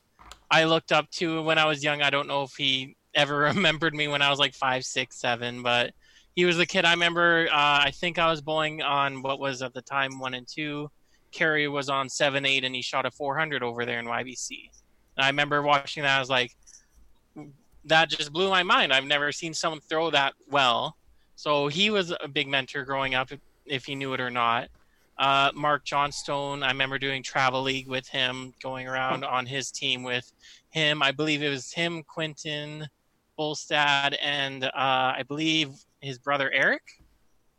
[0.49, 2.01] I looked up to when I was young.
[2.01, 5.63] I don't know if he ever remembered me when I was like five, six, seven,
[5.63, 5.93] but
[6.35, 7.47] he was the kid I remember.
[7.51, 10.89] Uh, I think I was bowling on what was at the time one and two.
[11.31, 14.69] Kerry was on seven, eight, and he shot a 400 over there in YBC.
[15.17, 16.17] And I remember watching that.
[16.17, 16.55] I was like,
[17.85, 18.93] that just blew my mind.
[18.93, 20.95] I've never seen someone throw that well.
[21.35, 23.29] So he was a big mentor growing up,
[23.65, 24.69] if he knew it or not.
[25.17, 30.03] Uh, Mark Johnstone, I remember doing travel league with him, going around on his team
[30.03, 30.31] with
[30.69, 31.03] him.
[31.03, 32.87] I believe it was him, Quentin
[33.39, 35.69] Bolstad, and uh, I believe
[36.01, 36.81] his brother Eric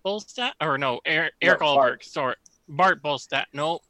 [0.05, 2.03] Bolstad, or no, Eric, Eric No, Alberg.
[2.05, 2.35] Sorry,
[2.69, 3.45] Bart Bolstad.
[3.53, 3.81] No,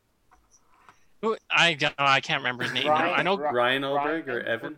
[1.23, 2.85] who I don't I can't remember his name.
[2.85, 2.91] now.
[2.93, 4.77] Ryan- I know Ri- Ryan Olberg or Evan?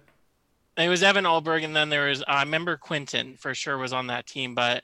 [0.78, 4.06] it was Evan Alberg, and then there was I remember Quinton for sure was on
[4.08, 4.82] that team, but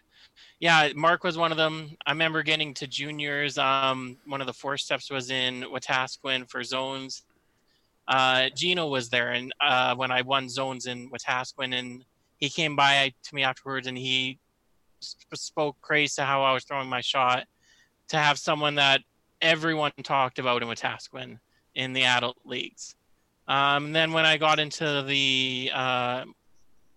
[0.61, 1.97] yeah, Mark was one of them.
[2.07, 3.59] I remember getting to juniors.
[3.59, 7.23] Um, one of the four steps was in Wetaskiwin for zones.
[8.09, 12.05] Uh, Gino was there, and uh, when I won zones in Wetaskiwin, and
[12.43, 14.37] he came by to me afterwards, and he
[14.99, 17.47] sp- spoke praise to how I was throwing my shot.
[18.09, 19.01] To have someone that
[19.41, 21.39] everyone talked about in Wetaskiwin
[21.77, 22.97] in the adult leagues.
[23.47, 26.25] Um, and then when I got into the uh,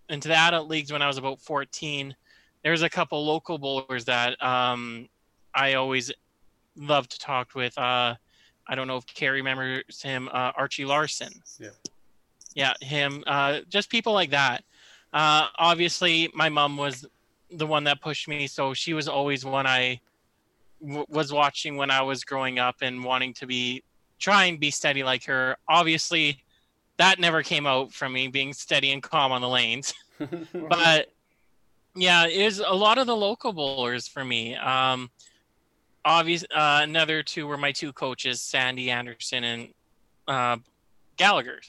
[0.10, 2.16] into the adult leagues when I was about 14,
[2.64, 5.08] there's a couple local bowlers that um,
[5.54, 6.12] I always
[6.76, 7.78] loved to talk with.
[7.78, 8.16] Uh,
[8.68, 11.34] I don't know if Kerry remembers him, uh, Archie Larson.
[11.60, 11.70] Yeah.
[12.56, 13.24] Yeah, him.
[13.28, 14.64] Uh, just people like that.
[15.16, 17.06] Uh, obviously, my mom was
[17.50, 20.02] the one that pushed me, so she was always one I
[20.82, 23.82] w- was watching when I was growing up and wanting to be
[24.20, 25.56] try and be steady like her.
[25.70, 26.44] Obviously,
[26.98, 29.94] that never came out from me being steady and calm on the lanes.
[30.54, 31.14] but
[31.96, 34.54] yeah, it was a lot of the local bowlers for me.
[34.56, 35.10] Um,
[36.04, 39.68] obvious, uh, another two were my two coaches, Sandy Anderson and
[40.28, 40.58] uh,
[41.16, 41.62] Gallagher.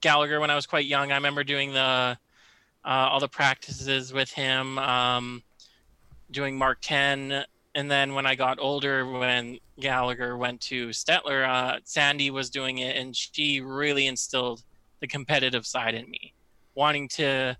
[0.00, 2.16] Gallagher, when I was quite young, I remember doing the
[2.86, 5.42] uh, all the practices with him, um,
[6.30, 11.80] doing Mark Ten, and then when I got older, when Gallagher went to Stettler, uh,
[11.84, 14.62] Sandy was doing it, and she really instilled
[15.00, 16.32] the competitive side in me,
[16.74, 17.56] wanting to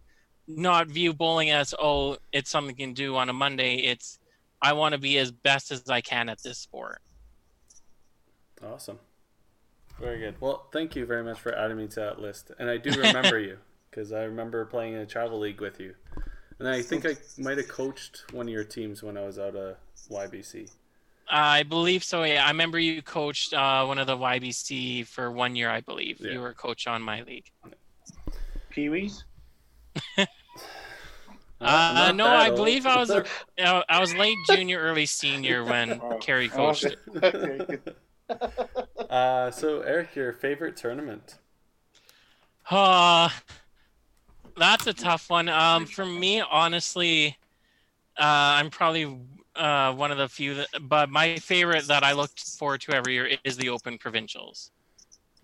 [0.46, 3.76] not view bowling as oh, it's something you can do on a Monday.
[3.76, 4.20] It's
[4.62, 7.02] I want to be as best as I can at this sport.
[8.64, 9.00] Awesome.
[10.00, 10.36] Very good.
[10.40, 12.52] Well, thank you very much for adding me to that list.
[12.58, 13.58] And I do remember you
[13.96, 15.94] because I remember playing in a travel league with you.
[16.58, 19.56] And I think I might have coached one of your teams when I was out
[19.56, 19.76] of
[20.10, 20.70] YBC.
[21.30, 22.22] I believe so.
[22.22, 25.70] Yeah, I remember you coached uh, one of the YBC for one year.
[25.70, 26.32] I believe Yeah.
[26.32, 27.50] you were a coach on my league.
[28.70, 29.24] Pee wees.
[31.58, 32.56] Uh, no, I old.
[32.56, 33.24] believe I was uh,
[33.88, 36.18] I was late junior, early senior when Oh.
[36.18, 36.98] Kerry coached it.
[37.16, 37.80] Okay,
[38.28, 39.08] good.
[39.08, 41.36] uh, so, Eric, your favorite tournament?
[42.70, 43.30] Uh,
[44.56, 45.48] that's a tough one.
[45.48, 47.36] Um, for me, honestly,
[48.18, 49.18] uh, I'm probably
[49.54, 53.14] uh, one of the few that, but my favorite that I look forward to every
[53.14, 54.70] year is the Open Provincials.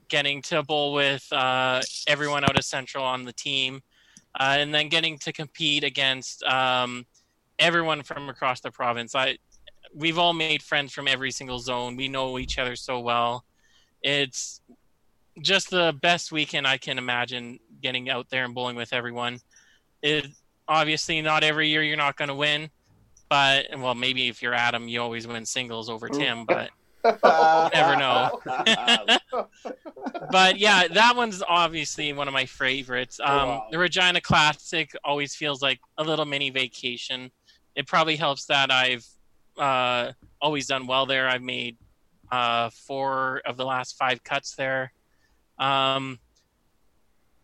[0.08, 3.82] Getting to bowl with uh, everyone out of Central on the team,
[4.38, 7.06] uh, and then getting to compete against um,
[7.58, 9.14] everyone from across the province.
[9.14, 9.38] I,
[9.94, 11.96] we've all made friends from every single zone.
[11.96, 13.44] We know each other so well.
[14.02, 14.60] It's
[15.40, 19.38] just the best weekend I can imagine getting out there and bowling with everyone.
[20.02, 20.26] It
[20.68, 22.70] obviously not every year you're not going to win,
[23.28, 26.70] but well maybe if you're Adam you always win singles over Tim, but
[27.74, 28.40] never know.
[30.30, 33.18] but yeah, that one's obviously one of my favorites.
[33.20, 33.66] Um, Wow.
[33.70, 37.30] The Regina Classic always feels like a little mini vacation.
[37.74, 39.06] It probably helps that I've
[39.58, 41.28] uh, always done well there.
[41.28, 41.76] I've made
[42.30, 44.92] uh, four of the last five cuts there.
[45.62, 46.18] Um,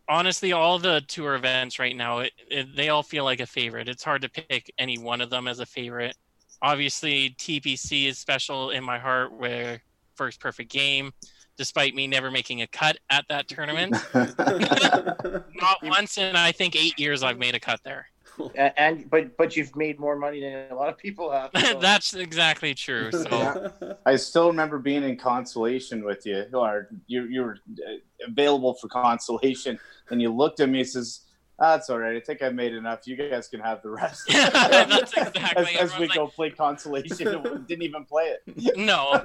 [0.08, 3.88] honestly, all the tour events right now, it, it, they all feel like a favorite.
[3.88, 6.16] It's hard to pick any one of them as a favorite.
[6.60, 9.80] Obviously, TPC is special in my heart, where
[10.16, 11.12] first perfect game,
[11.56, 13.94] despite me never making a cut at that tournament.
[14.14, 18.08] Not once in I think eight years I've made a cut there.
[18.54, 21.50] And, and but but you've made more money than a lot of people have.
[21.56, 23.10] so- That's exactly true.
[23.12, 23.92] So Yeah.
[24.06, 27.92] I still remember being in consolation with you, or you you were uh,
[28.26, 29.78] available for consolation,
[30.10, 31.20] and you looked at me and says,
[31.58, 32.16] "That's all right.
[32.16, 33.06] I think I made enough.
[33.06, 35.74] You guys can have the rest." That's exactly.
[35.74, 38.76] as, as we everyone's go play consolation, didn't even play it.
[38.76, 39.20] no.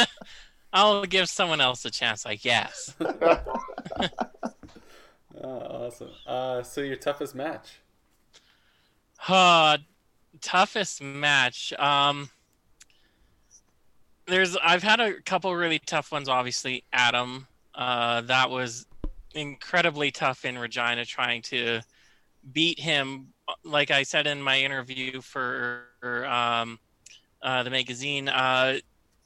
[0.72, 2.94] I'll give someone else a chance, I guess.
[5.40, 6.10] Oh, awesome.
[6.26, 7.80] Uh, so, your toughest match?
[9.26, 9.78] Uh,
[10.40, 11.72] toughest match.
[11.78, 12.30] Um,
[14.26, 16.28] there's I've had a couple really tough ones.
[16.28, 17.46] Obviously, Adam.
[17.74, 18.86] Uh, that was
[19.34, 21.80] incredibly tough in Regina trying to
[22.52, 23.28] beat him.
[23.64, 25.86] Like I said in my interview for
[26.28, 26.78] um,
[27.42, 28.78] uh, the magazine, uh,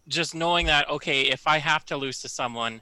[0.09, 2.81] just knowing that okay, if I have to lose to someone,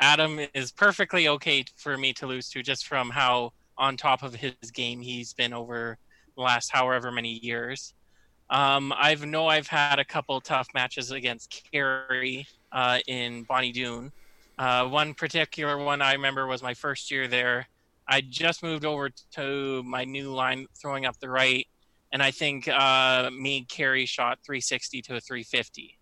[0.00, 4.34] Adam is perfectly okay for me to lose to, just from how on top of
[4.34, 5.98] his game he's been over
[6.36, 7.94] last however many years.
[8.50, 14.12] Um, I've know I've had a couple tough matches against Kerry uh, in Bonnie Doon.
[14.58, 17.66] Uh, one particular one I remember was my first year there.
[18.06, 21.66] I just moved over to my new line, throwing up the right,
[22.12, 25.98] and I think uh, me Kerry shot 360 to a 350.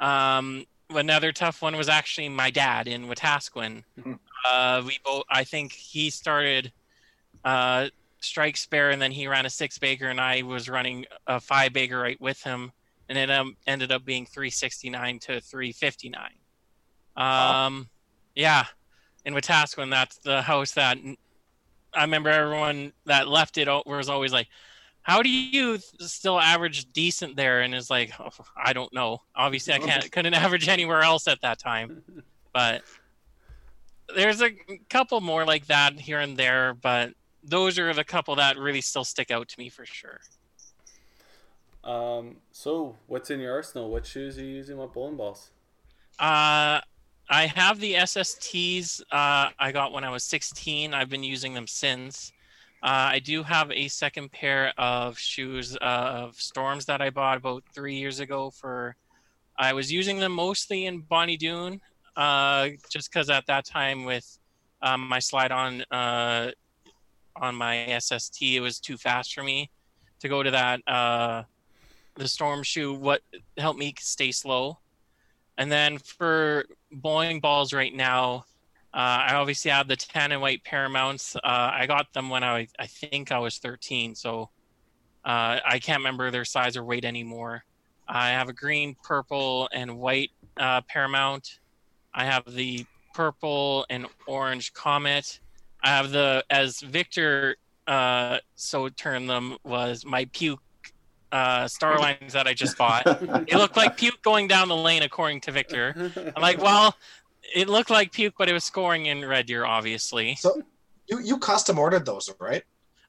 [0.00, 3.84] Um, another tough one was actually my dad in Wetaskiwin.
[4.46, 6.72] Uh, we both, I think he started
[7.44, 7.88] uh,
[8.24, 11.72] strike spare and then he ran a six bagger and I was running a five
[11.72, 12.72] bagger right with him
[13.08, 16.30] and it um, ended up being 369 to 359.
[17.16, 17.88] Um,
[18.34, 18.64] yeah,
[19.24, 20.98] in Wetaskiwin, that's the house that
[21.92, 24.48] I remember everyone that left it was always like,
[25.02, 27.60] how do you still average decent there?
[27.60, 29.18] And is like, oh, I don't know.
[29.36, 32.02] Obviously, I can't couldn't average anywhere else at that time,
[32.52, 32.82] but
[34.14, 34.50] there's a
[34.88, 36.74] couple more like that here and there.
[36.74, 37.12] But
[37.44, 40.20] those are the couple that really still stick out to me for sure.
[41.84, 43.90] Um, so what's in your arsenal?
[43.90, 44.76] What shoes are you using?
[44.78, 45.50] What bowling balls?
[46.18, 46.80] Uh,
[47.28, 49.02] I have the SSTs.
[49.10, 50.94] Uh, I got when I was 16.
[50.94, 52.32] I've been using them since.
[52.82, 57.38] Uh, I do have a second pair of shoes uh, of Storms that I bought
[57.38, 58.50] about three years ago.
[58.50, 58.94] For
[59.58, 61.80] I was using them mostly in Bonnie Doon,
[62.16, 64.38] uh, just because at that time with
[64.82, 66.50] um, my slide on uh,
[67.36, 69.70] on my SST, it was too fast for me
[70.20, 71.42] to go to that uh,
[72.14, 72.94] the Storm shoe.
[72.94, 73.22] What
[73.56, 74.78] helped me stay slow,
[75.58, 78.46] and then for bowling balls right now.
[78.92, 81.34] Uh, I obviously have the tan and white Paramounts.
[81.34, 84.50] Uh, I got them when I, I think I was 13, so
[85.24, 87.64] uh, I can't remember their size or weight anymore.
[88.06, 91.58] I have a green, purple, and white uh, Paramount.
[92.14, 95.40] I have the purple and orange Comet.
[95.84, 97.56] I have the, as Victor
[97.86, 100.60] uh, so termed them, was my puke
[101.30, 103.06] uh, Starlines that I just bought.
[103.48, 106.10] it looked like puke going down the lane, according to Victor.
[106.36, 106.96] I'm like, well,
[107.54, 110.36] it looked like puke, but it was scoring in Red Deer, obviously.
[110.36, 110.62] So
[111.08, 112.62] you you custom ordered those, right?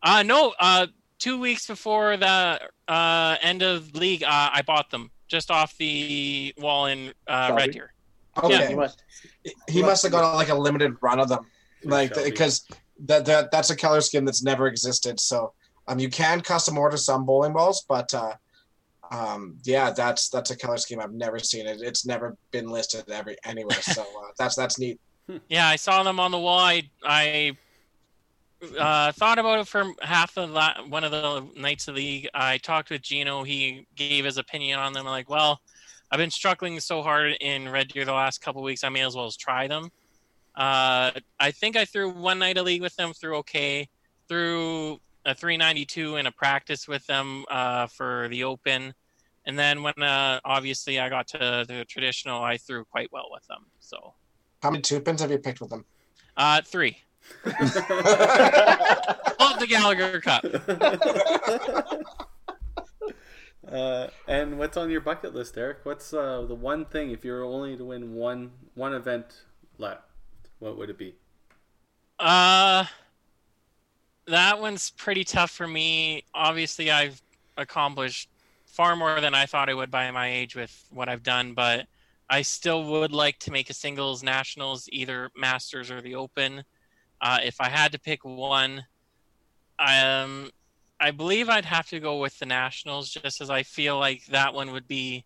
[0.03, 0.53] Uh no.
[0.59, 0.87] Uh,
[1.19, 6.53] two weeks before the uh, end of league, uh, I bought them just off the
[6.57, 7.93] wall in uh, Red Deer.
[8.37, 8.53] Okay.
[8.53, 9.03] Yeah, he must.
[9.69, 11.45] He must have got like a limited run of them,
[11.85, 12.67] like because
[13.05, 15.19] that that that's a color scheme that's never existed.
[15.19, 15.53] So
[15.87, 18.33] um, you can custom order some bowling balls, but uh,
[19.11, 21.67] um, yeah, that's that's a color scheme I've never seen.
[21.67, 23.81] It it's never been listed every anywhere.
[23.81, 24.99] So uh, that's that's neat.
[25.49, 26.59] Yeah, I saw them on the wall.
[26.59, 27.57] I, I
[28.79, 32.29] uh, thought about it for half of la- one of the nights of the league.
[32.33, 33.43] I talked with Gino.
[33.43, 35.07] He gave his opinion on them.
[35.07, 35.59] I'm like, well,
[36.11, 38.83] I've been struggling so hard in Red Deer the last couple weeks.
[38.83, 39.91] I may as well as try them.
[40.55, 43.89] Uh, I think I threw one night a league with them, threw okay,
[44.27, 48.93] threw a 392 in a practice with them uh, for the Open,
[49.45, 53.45] and then when uh, obviously I got to the traditional, I threw quite well with
[53.47, 53.65] them.
[53.79, 54.13] So
[54.61, 55.85] How many two pins have you picked with them?
[56.37, 56.97] uh, three.
[59.59, 60.45] The Gallagher Cup.
[63.71, 65.79] uh, and what's on your bucket list, Eric?
[65.83, 69.43] What's uh, the one thing if you were only to win one one event
[69.77, 70.03] left?
[70.65, 71.13] What would it be?
[72.17, 72.85] Uh,
[74.25, 76.23] that one's pretty tough for me.
[76.33, 77.21] Obviously, I've
[77.55, 78.29] accomplished
[78.65, 81.85] far more than I thought I would by my age with what I've done, but
[82.31, 86.63] I still would like to make a singles nationals, either Masters or the Open.
[87.21, 88.83] Uh, if I had to pick one,
[89.77, 90.49] um,
[90.99, 94.55] I believe I'd have to go with the nationals, just as I feel like that
[94.55, 95.25] one would be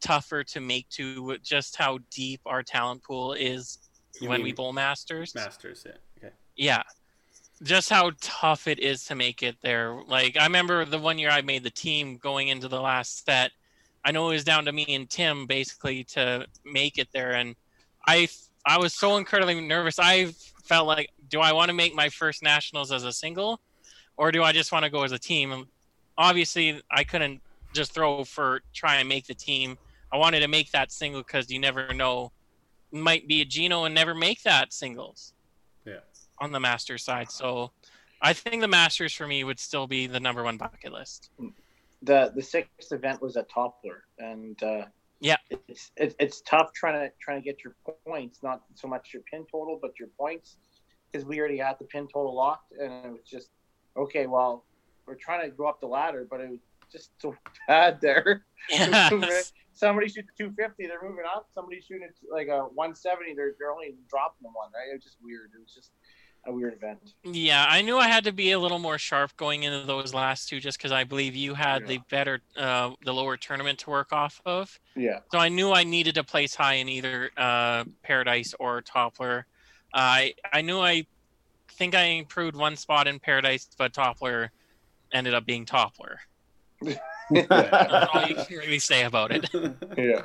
[0.00, 3.78] tougher to make to just how deep our talent pool is
[4.20, 5.34] You when we bowl Masters.
[5.34, 5.92] Masters, yeah.
[6.18, 6.34] Okay.
[6.56, 6.82] Yeah.
[7.62, 10.00] Just how tough it is to make it there.
[10.06, 13.52] Like I remember the one year I made the team going into the last set.
[14.04, 17.56] I know it was down to me and Tim basically to make it there and
[18.06, 18.28] I
[18.64, 19.98] I was so incredibly nervous.
[19.98, 20.26] I
[20.64, 23.60] felt like do I want to make my first nationals as a single
[24.16, 25.52] or do I just want to go as a team?
[25.52, 25.66] And
[26.16, 27.40] obviously I couldn't
[27.74, 29.76] just throw for try and make the team.
[30.12, 32.32] I wanted to make that single cuz you never know
[32.90, 35.34] might be a Gino and never make that singles
[35.84, 36.00] Yeah.
[36.38, 37.30] on the Masters side.
[37.30, 37.72] So
[38.20, 41.30] I think the Masters for me would still be the number one bucket list.
[42.02, 44.86] the the sixth event was a Toppler, and uh,
[45.20, 45.36] Yeah.
[45.50, 47.74] it's it's, it's tough trying to trying to get your
[48.06, 50.56] points, not so much your pin total, but your points,
[51.10, 53.50] because we already had the pin total locked, and it was just
[53.96, 54.26] okay.
[54.26, 54.64] Well,
[55.06, 56.60] we're trying to go up the ladder, but it was
[56.90, 57.34] just so
[57.68, 58.44] bad there.
[58.70, 59.52] Yes.
[59.72, 61.46] Somebody shoots 250, they're moving up.
[61.54, 64.70] Somebody shooting like a 170, they're, they're only dropping them one.
[64.74, 64.90] Right?
[64.90, 65.50] It was just weird.
[65.54, 65.92] It was just
[66.46, 66.98] a weird event.
[67.22, 70.48] Yeah, I knew I had to be a little more sharp going into those last
[70.48, 74.12] two, just because I believe you had the better, uh, the lower tournament to work
[74.12, 74.76] off of.
[74.96, 75.20] Yeah.
[75.30, 79.44] So I knew I needed to place high in either uh, Paradise or Toppler.
[79.94, 81.06] I I knew I
[81.72, 84.48] think I improved one spot in Paradise, but Toppler
[85.12, 86.16] ended up being Toppler.
[86.82, 89.48] That's all you can really say about it.
[89.98, 90.22] Yeah.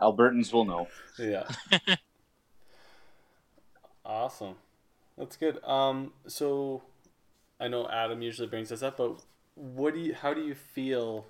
[0.00, 0.88] Albertans will know.
[1.18, 1.44] yeah.
[4.04, 4.56] awesome.
[5.16, 5.62] That's good.
[5.64, 6.82] Um, so
[7.58, 9.22] I know Adam usually brings this up, but
[9.54, 10.14] what do you?
[10.14, 11.26] How do you feel?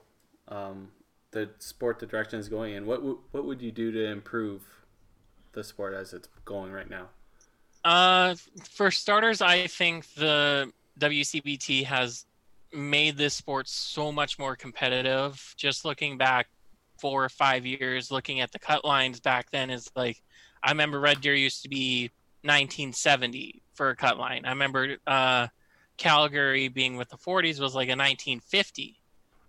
[0.48, 0.88] Um,
[1.30, 2.86] the sport the direction is going in.
[2.86, 4.62] What w- what would you do to improve
[5.52, 7.08] the sport as it's going right now?
[7.84, 8.34] Uh,
[8.68, 12.25] for starters, I think the WCBT has
[12.72, 15.54] made this sport so much more competitive.
[15.56, 16.48] Just looking back
[16.98, 20.22] four or five years, looking at the cut lines back then is like,
[20.62, 22.10] I remember Red Deer used to be
[22.42, 24.44] 1970 for a cut line.
[24.44, 25.48] I remember uh,
[25.96, 28.98] Calgary being with the 40s was like a 1950.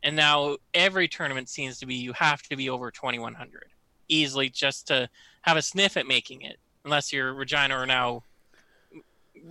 [0.03, 3.65] And now every tournament seems to be you have to be over 2100
[4.09, 5.09] easily just to
[5.41, 8.23] have a sniff at making it unless you're Regina or now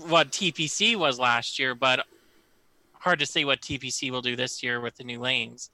[0.07, 2.07] what TPC was last year, but
[3.07, 5.71] hard to say what TPC will do this year with the new lanes.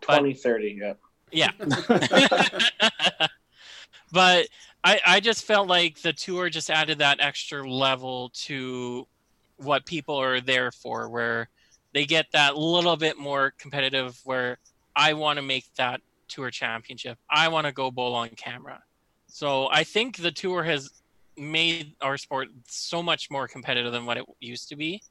[0.00, 0.78] 2030.
[0.80, 0.94] Yeah.
[1.32, 1.50] Yeah.
[4.12, 4.46] but
[4.84, 9.08] I, I just felt like the tour just added that extra level to
[9.56, 11.48] what people are there for, where
[11.94, 14.58] they get that little bit more competitive, where
[14.94, 17.18] I want to make that tour championship.
[17.28, 18.80] I want to go bowl on camera.
[19.26, 20.90] So I think the tour has
[21.36, 25.02] made our sport so much more competitive than what it used to be,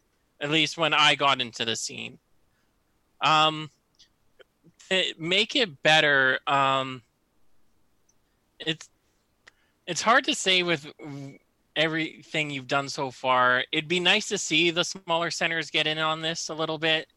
[0.42, 2.20] at least when I got into the scene.
[3.22, 3.72] Um,
[5.18, 6.40] make it better.
[6.48, 7.02] Um,
[8.60, 8.90] it's
[9.86, 10.92] it's hard to say with
[11.76, 13.64] everything you've done so far.
[13.72, 17.08] It'd be nice to see the smaller centers get in on this a little bit.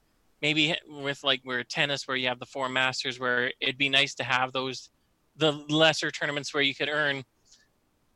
[0.43, 4.15] Maybe with like where tennis, where you have the four masters, where it'd be nice
[4.17, 4.91] to have those
[5.37, 7.25] the lesser tournaments where you could earn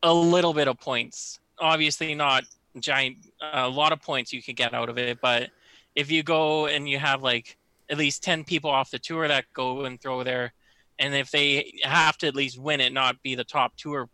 [0.03, 1.41] a little bit of points.
[1.59, 2.45] Obviously, not
[2.79, 5.51] giant, a lot of points you could get out of it, but
[5.95, 7.57] if you go and you have like
[7.89, 10.53] at least 10 people off the tour that go and throw there,
[10.99, 14.09] and if they have to at least win it, not be the top tour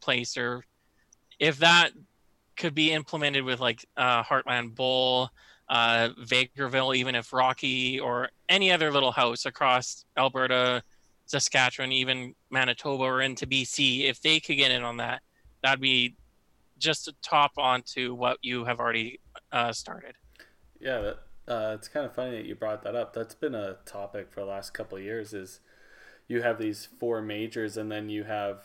[0.00, 0.64] place, or
[1.38, 1.90] if that
[2.56, 5.30] could be implemented with like uh, Heartland Bowl,
[5.68, 10.82] uh, Vegreville, even if Rocky or any other little house across Alberta,
[11.26, 15.22] Saskatchewan, even Manitoba or into BC, if they could get in on that,
[15.62, 16.14] that'd be
[16.82, 19.20] just to top onto what you have already
[19.52, 20.16] uh, started.
[20.80, 21.12] Yeah,
[21.46, 23.14] uh, it's kind of funny that you brought that up.
[23.14, 25.32] That's been a topic for the last couple of years.
[25.32, 25.60] Is
[26.26, 28.64] you have these four majors, and then you have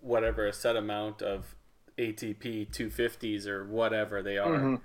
[0.00, 1.56] whatever a set amount of
[1.98, 4.80] ATP 250s or whatever they are Mhm.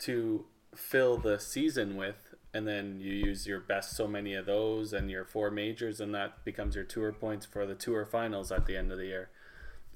[0.00, 4.92] to fill the season with, and then you use your best so many of those
[4.92, 8.66] and your four majors, and that becomes your tour points for the tour finals at
[8.66, 9.30] the end of the year.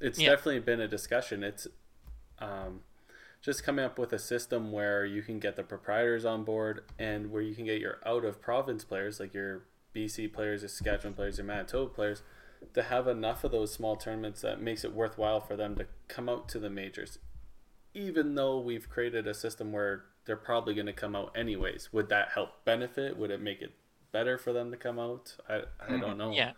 [0.00, 0.30] It's Yeah.
[0.30, 1.42] definitely been a discussion.
[1.42, 1.66] It's
[2.38, 2.82] um,
[3.40, 7.30] just coming up with a system where you can get the proprietors on board and
[7.30, 9.62] where you can get your out of province players, like your
[9.94, 12.22] BC players, your Saskatchewan players, your Manitoba players,
[12.74, 16.28] to have enough of those small tournaments that makes it worthwhile for them to come
[16.28, 17.18] out to the majors.
[17.94, 22.08] Even though we've created a system where they're probably going to come out anyways, would
[22.10, 23.16] that help benefit?
[23.16, 23.72] Would it make it
[24.12, 25.34] better for them to come out?
[25.48, 26.32] I, I don't know.
[26.32, 26.52] Yeah.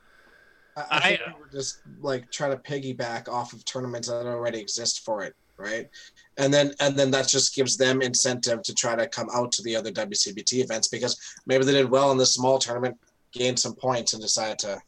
[0.76, 4.26] I, I think I- we were just like trying to piggyback off of tournaments that
[4.26, 5.88] already exist for it, right?
[6.36, 9.62] And then and then that just gives them incentive to try to come out to
[9.62, 12.96] the other WCBT events because maybe they did well in this small tournament,
[13.32, 14.80] gained some points, and decided to,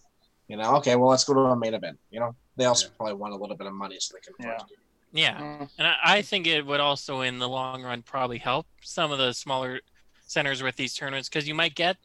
[0.48, 1.98] you know, okay, well let's go to a main event.
[2.10, 2.92] You know, they also Yeah.
[2.96, 4.58] probably want a little bit of money so they can afford Yeah.
[4.58, 4.74] to do.
[5.12, 5.40] Yeah.
[5.40, 5.68] Mm.
[5.78, 9.18] And I, I think it would also, in the long run, probably help some of
[9.18, 9.80] the smaller
[10.24, 11.96] centers with these tournaments because you might get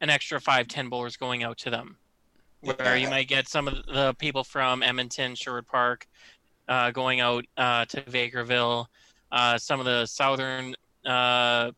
[0.00, 1.96] an extra five, ten bowlers going out to them.
[2.62, 6.06] Where you might get some of the people from Edmonton, Sherwood Park,
[6.68, 8.86] uh, going out uh, to Vegreville,
[9.32, 11.72] uh, some of the southern uh,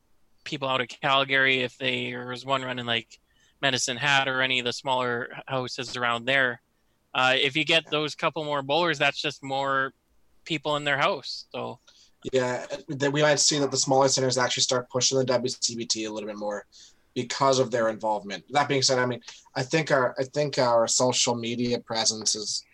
[0.45, 3.19] people out of Calgary, if there was one running like
[3.63, 6.61] Medicine Hat or any of the smaller houses around there.
[7.15, 9.93] Uh, if you get those couple more bowlers, that's just more
[10.45, 11.47] people in their house.
[11.51, 11.79] So
[12.33, 12.67] Yeah,
[13.11, 16.37] we might see that the smaller centers actually start pushing the WCBT a little bit
[16.37, 16.67] more.
[17.15, 18.45] Because of their involvement.
[18.51, 19.21] That being said, I mean,
[19.55, 22.65] I think our I think our social media presence is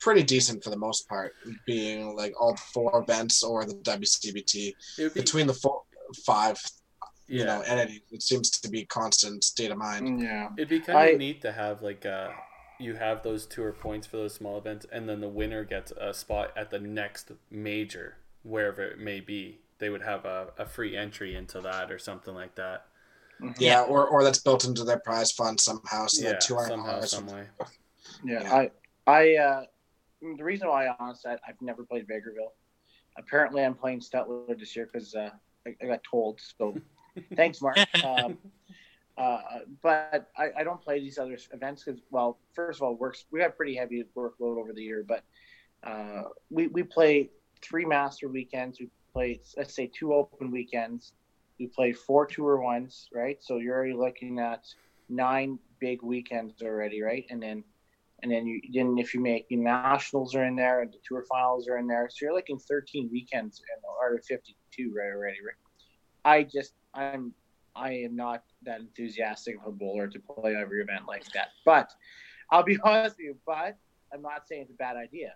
[0.00, 1.34] pretty decent for the most part,
[1.66, 5.82] being like all four events or the WCBT be, between the four
[6.24, 6.60] five
[7.28, 8.02] yeah, you know entities.
[8.10, 10.20] It seems to be constant state of mind.
[10.20, 10.50] Yeah.
[10.56, 12.30] it'd be kind of I- neat to have like uh,
[12.78, 16.12] you have those tour points for those small events, and then the winner gets a
[16.12, 19.60] spot at the next major, wherever it may be.
[19.78, 22.86] They would have a, a free entry into that or something like that.
[23.58, 26.06] Yeah, or or that's built into their prize fund somehow.
[26.06, 27.44] So yeah, that two hundred somehow, some way.
[28.24, 28.54] Yeah, Yeah.
[28.54, 28.70] I,
[29.06, 29.64] I, uh,
[30.36, 32.52] the reason why I honestly I, I've never played Vegreville.
[33.18, 35.30] Apparently, I'm playing Stettler this year because uh,
[35.66, 36.40] I, I got told.
[36.58, 36.76] So,
[37.36, 37.78] thanks, Mark.
[38.04, 38.38] Um,
[39.18, 39.40] uh,
[39.82, 43.40] but I, I don't play these other events because, well, first of all, works we
[43.40, 45.24] have pretty heavy workload over the year, but
[45.84, 47.30] uh, we we play
[47.62, 48.78] three master weekends.
[48.78, 51.12] We play let's say two open weekends.
[51.58, 53.38] We play four tour ones, right?
[53.42, 54.64] So you're already looking at
[55.08, 57.24] nine big weekends already, right?
[57.30, 57.64] And then
[58.22, 61.24] and then you then if you make your nationals are in there and the tour
[61.28, 65.14] finals are in there, so you're looking 13 weekends in the art of 52 right
[65.14, 65.38] already.
[65.44, 65.54] Right?
[66.24, 67.32] I just I'm
[67.74, 71.48] I am not that enthusiastic of a bowler to play every event like that.
[71.64, 71.90] But
[72.50, 73.76] I'll be honest with you, but
[74.12, 75.34] I'm not saying it's a bad idea.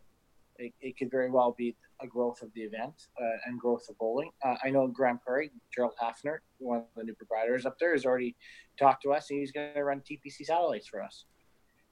[0.60, 3.98] It, it could very well be a growth of the event uh, and growth of
[3.98, 4.30] bowling.
[4.44, 8.04] Uh, I know Grande Prairie, Gerald Hafner, one of the new proprietors up there, has
[8.04, 8.36] already
[8.78, 11.24] talked to us and he's going to run TPC satellites for us.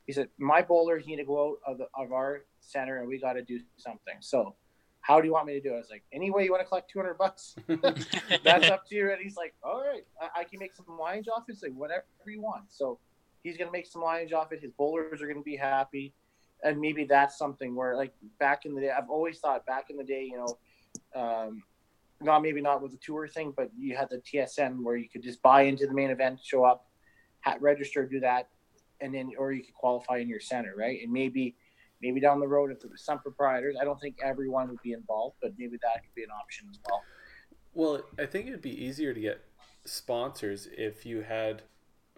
[0.06, 3.18] He said, My bowlers need to go out of, the, of our center and we
[3.18, 4.14] got to do something.
[4.20, 4.54] So,
[5.00, 5.76] how do you want me to do it?
[5.76, 7.56] I was like, Any way you want to collect 200 bucks?
[8.44, 9.10] That's up to you.
[9.10, 11.56] And he's like, All right, I, I can make some lines off it.
[11.56, 12.64] Say, whatever you want.
[12.68, 12.98] So,
[13.42, 14.60] he's going to make some lines off it.
[14.60, 16.14] His bowlers are going to be happy.
[16.62, 19.96] And maybe that's something where, like, back in the day, I've always thought back in
[19.96, 20.58] the day, you know,
[21.20, 21.62] um,
[22.20, 25.22] not maybe not with the tour thing, but you had the TSN where you could
[25.22, 26.86] just buy into the main event, show up,
[27.40, 28.48] ha- register, do that,
[29.00, 31.00] and then or you could qualify in your center, right?
[31.02, 31.54] And maybe
[32.00, 34.92] maybe down the road if there was some proprietors, I don't think everyone would be
[34.92, 37.02] involved, but maybe that could be an option as well.
[37.74, 39.44] Well, I think it'd be easier to get
[39.84, 41.62] sponsors if you had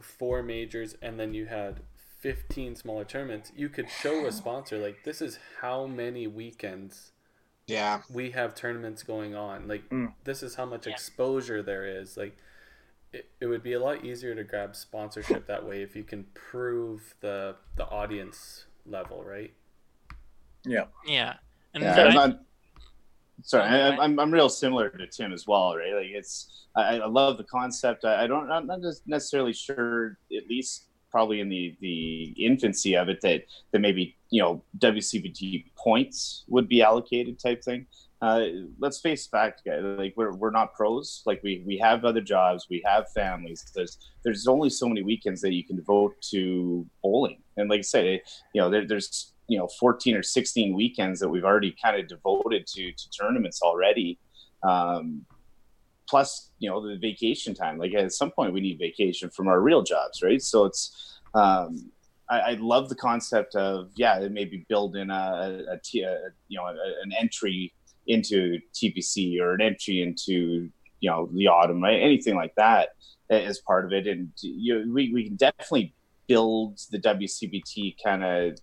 [0.01, 1.81] four majors and then you had
[2.21, 3.51] 15 smaller tournaments.
[3.57, 7.13] You could show a sponsor, like, this is how many weekends
[7.67, 9.69] Yeah, we have tournaments going on.
[9.69, 10.15] Like, Mm.
[10.25, 10.93] this is how much Yeah.
[10.93, 12.17] exposure there is.
[12.17, 12.37] Like,
[13.13, 16.25] it, it would be a lot easier to grab sponsorship that way if you can
[16.35, 19.53] prove the the audience level, right?
[20.65, 20.87] Yeah.
[21.75, 22.41] And Yeah, I- I'm, I'm-
[23.43, 23.83] sorry, Okay.
[23.83, 25.95] I, I'm, I'm real similar to Tim as well, right?
[25.95, 28.05] Like it's, I, I love the concept.
[28.05, 32.97] I, I don't, I'm not just necessarily sure, at least probably in the the infancy
[32.97, 37.87] of it, that that maybe you know WCBT points would be allocated type thing.
[38.23, 38.47] Uh,
[38.79, 39.81] let's face fact, guys.
[39.83, 41.23] Like we're, we're not pros.
[41.25, 42.67] Like we, we have other jobs.
[42.69, 43.65] We have families.
[43.75, 47.43] There's there's only so many weekends that you can devote to bowling.
[47.57, 51.19] And like I said, it, you know, there, there's you know 14 or 16 weekends
[51.21, 54.19] that we've already kind of devoted to to tournaments already.
[54.63, 55.25] Um,
[56.11, 57.79] plus, you know, the vacation time.
[57.79, 60.43] Like at some point, we need vacation from our real jobs, right?
[60.43, 61.91] So it's um,
[62.29, 66.03] I, I love the concept of yeah, maybe build in a, you
[66.51, 67.73] know a, an entry
[68.09, 72.01] into TPC or an entry into you know the autumn, right?
[72.01, 72.91] Anything like that
[73.31, 75.95] as part of it, and you we we can definitely
[76.27, 78.59] build the WCBT kind of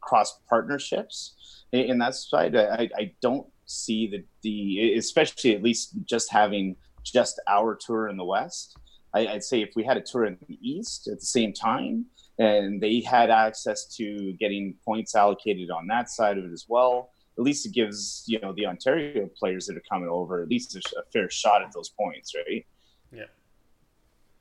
[0.00, 1.34] cross partnerships
[1.72, 2.56] in that side.
[2.56, 8.16] I, I don't see the the especially at least just having just our tour in
[8.16, 8.76] the West.
[9.14, 12.06] I, I'd say if we had a tour in the East at the same time,
[12.38, 17.10] and they had access to getting points allocated on that side of it as well.
[17.38, 20.76] At least it gives you know the Ontario players that are coming over at least
[20.76, 22.66] a, a fair shot at those points, right?
[23.10, 23.24] Yeah.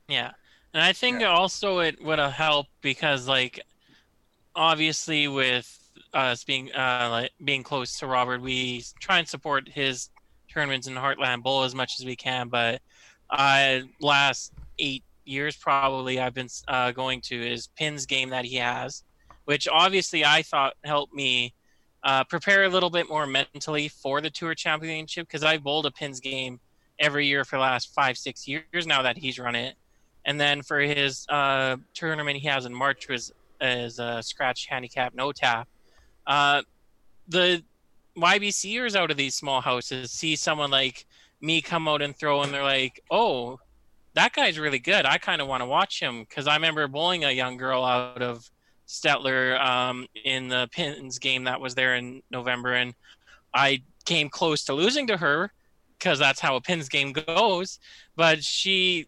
[0.08, 0.32] Yeah,
[0.74, 3.62] and I think also it would have helped because like
[4.56, 5.81] obviously with
[6.14, 10.10] us being uh like being close to Robert, we try and support his
[10.52, 12.82] tournaments in Heartland Bowl as much as we can, but
[14.02, 19.04] last 8 years probably I've been uh going to his pins game that he has,
[19.46, 21.54] which obviously I thought helped me
[22.04, 25.92] uh, prepare a little bit more mentally for the tour championship because I've bowled a
[25.92, 26.60] pins game
[26.98, 29.76] every year for the last five, six years now that he's run it
[30.26, 35.14] and then for his uh, tournament he has in March was is a scratch handicap
[35.14, 35.68] no tap.
[36.26, 36.62] Uh,
[37.28, 37.64] the
[38.18, 41.06] YBCers out of these small houses see someone like
[41.40, 43.60] me come out and throw, and they're like, "Oh,
[44.14, 45.06] that guy's really good.
[45.06, 48.22] I kind of want to watch him." Because I remember bowling a young girl out
[48.22, 48.50] of
[48.88, 52.94] Stettler um, in the pins game that was there in November, and
[53.54, 55.52] I came close to losing to her
[55.98, 57.80] because that's how a pins game goes.
[58.16, 59.08] But she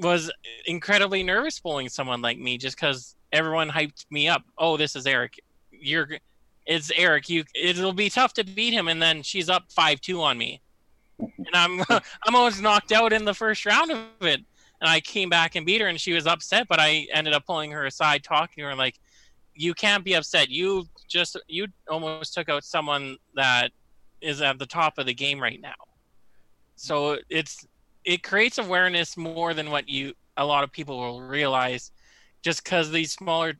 [0.00, 0.30] was
[0.66, 4.42] incredibly nervous bowling someone like me just because everyone hyped me up.
[4.58, 5.38] Oh, this is Eric.
[5.70, 6.08] You're
[6.66, 7.28] it's Eric.
[7.28, 10.60] You it'll be tough to beat him, and then she's up five two on me,
[11.18, 14.40] and I'm I'm almost knocked out in the first round of it.
[14.80, 17.46] And I came back and beat her, and she was upset, but I ended up
[17.46, 18.98] pulling her aside, talking to her like,
[19.54, 20.50] "You can't be upset.
[20.50, 23.70] You just you almost took out someone that
[24.20, 25.74] is at the top of the game right now."
[26.76, 27.66] So it's
[28.04, 31.92] it creates awareness more than what you a lot of people will realize,
[32.42, 33.54] just because these smaller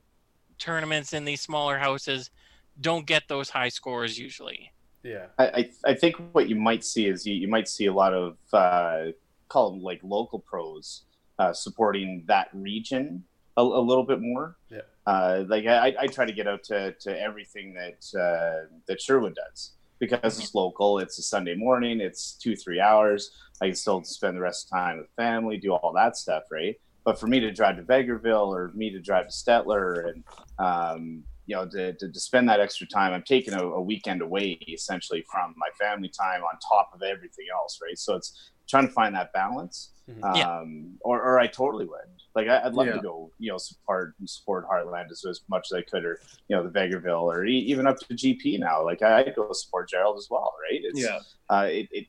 [0.58, 2.30] tournaments in these smaller houses
[2.80, 4.72] don't get those high scores usually.
[5.02, 5.26] Yeah.
[5.38, 8.14] I, I, I think what you might see is you, you might see a lot
[8.14, 9.12] of uh,
[9.48, 11.02] call them like local pros
[11.38, 13.24] uh, supporting that region
[13.56, 14.56] a, a little bit more.
[14.70, 14.80] Yeah.
[15.06, 19.34] Uh, like I, I try to get out to, to everything that uh, that Sherwood
[19.34, 20.98] does because it's local.
[20.98, 22.00] It's a Sunday morning.
[22.00, 23.30] It's two three hours.
[23.60, 26.44] I can still spend the rest of the time with family, do all that stuff,
[26.50, 26.80] right?
[27.04, 30.24] But for me to drive to Vegreville or me to drive to Stettler and
[30.58, 34.22] um, you know to, to, to, spend that extra time, I'm taking a, a, weekend
[34.22, 37.98] away essentially from my family time on top of everything else, right?
[37.98, 39.90] So it's trying to find that balance.
[40.08, 40.24] Mm-hmm.
[40.24, 40.98] Um, yeah.
[41.00, 41.98] or, or I totally would.
[42.34, 42.94] Like I, would love yeah.
[42.94, 46.56] to go, you know, support support Heartland as, as much as I could, or you
[46.56, 48.84] know, the Vegreville, or e- even up to GP now.
[48.84, 50.80] Like I, would go support Gerald as well, right?
[50.82, 51.18] It's, yeah.
[51.48, 52.06] Uh, it, it,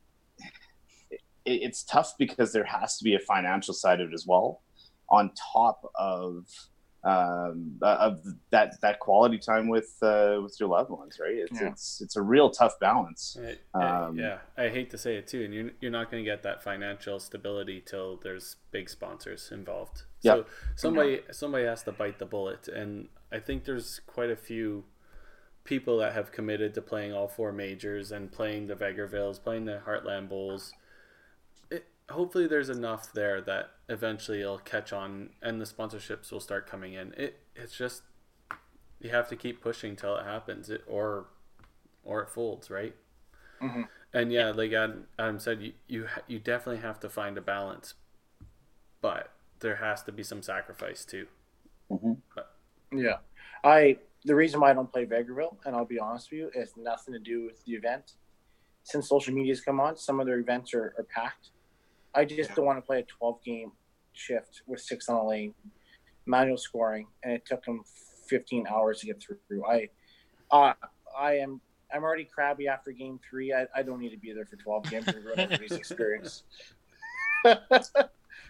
[1.10, 4.62] it, it's tough because there has to be a financial side of it as well,
[5.10, 6.44] on top of
[7.06, 8.20] um, uh, of
[8.50, 11.36] that that quality time with uh, with your loved ones, right?
[11.36, 11.68] It's yeah.
[11.68, 13.36] it's it's a real tough balance.
[13.40, 16.28] It, um, yeah, I hate to say it too, and you're you're not going to
[16.28, 20.02] get that financial stability till there's big sponsors involved.
[20.18, 20.48] So yep.
[20.74, 24.84] somebody somebody has to bite the bullet, and I think there's quite a few
[25.62, 29.80] people that have committed to playing all four majors and playing the Vegrevilles, playing the
[29.86, 30.72] Heartland Bowls
[32.10, 36.94] hopefully there's enough there that eventually it'll catch on and the sponsorships will start coming
[36.94, 37.12] in.
[37.16, 38.02] It it's just
[39.00, 41.26] you have to keep pushing till it happens, it, or
[42.04, 42.94] or it folds, right?
[43.60, 43.82] Mm-hmm.
[44.12, 47.94] And yeah, like Adam, Adam said, you you you definitely have to find a balance,
[49.00, 51.26] but there has to be some sacrifice too.
[51.90, 52.12] Mm-hmm.
[52.34, 52.54] But,
[52.92, 53.18] yeah,
[53.64, 56.72] I the reason why I don't play Vegreville, and I'll be honest with you, is
[56.76, 58.14] nothing to do with the event.
[58.84, 61.50] Since social media's come on, some of their events are, are packed
[62.16, 63.72] I just don't want to play a 12 game
[64.14, 65.54] shift with six on a lane,
[66.24, 67.82] manual scoring, and it took them
[68.28, 69.64] 15 hours to get through.
[69.66, 69.88] I,
[70.50, 70.72] uh,
[71.16, 71.60] I am.
[71.94, 73.52] I'm already crabby after game three.
[73.52, 76.42] I, I don't need to be there for 12 games and ruin everybody's experience.
[77.44, 77.58] and,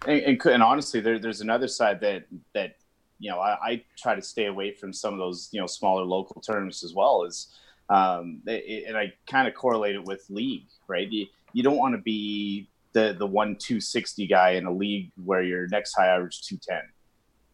[0.06, 2.24] and, and, honestly, there, there's another side that
[2.54, 2.76] that
[3.18, 6.02] you know I, I, try to stay away from some of those you know smaller
[6.02, 7.48] local tournaments as well as
[7.90, 11.10] um, it, and I kind of correlate it with league, right?
[11.10, 15.12] You, you don't want to be the the one two sixty guy in a league
[15.22, 16.80] where your next high average two ten.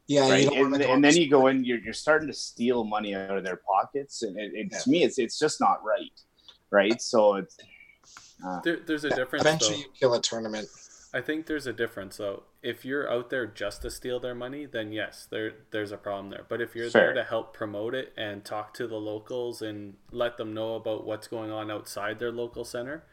[0.07, 0.47] Yeah, right?
[0.47, 3.61] and, and then you go in, you're, you're starting to steal money out of their
[3.67, 4.79] pockets, and it, it, yeah.
[4.79, 6.13] to me, it's it's just not right,
[6.71, 7.01] right?
[7.03, 7.57] So it's
[8.47, 9.45] uh, there, there's a difference.
[9.45, 9.81] Eventually, though.
[9.81, 10.69] you kill a tournament.
[11.15, 12.45] I think there's a difference though.
[12.63, 16.31] If you're out there just to steal their money, then yes, there there's a problem
[16.31, 16.47] there.
[16.49, 17.07] But if you're Fair.
[17.07, 21.05] there to help promote it and talk to the locals and let them know about
[21.05, 23.05] what's going on outside their local center,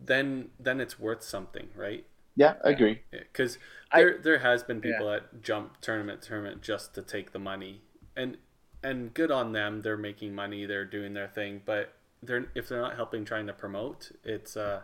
[0.00, 2.04] then then it's worth something, right?
[2.36, 3.02] Yeah, I agree.
[3.10, 3.58] Because
[3.92, 5.20] there there has been people yeah.
[5.20, 7.82] that jump tournament tournament just to take the money,
[8.16, 8.36] and
[8.82, 9.82] and good on them.
[9.82, 10.64] They're making money.
[10.64, 11.62] They're doing their thing.
[11.64, 14.82] But they're if they're not helping trying to promote, it's uh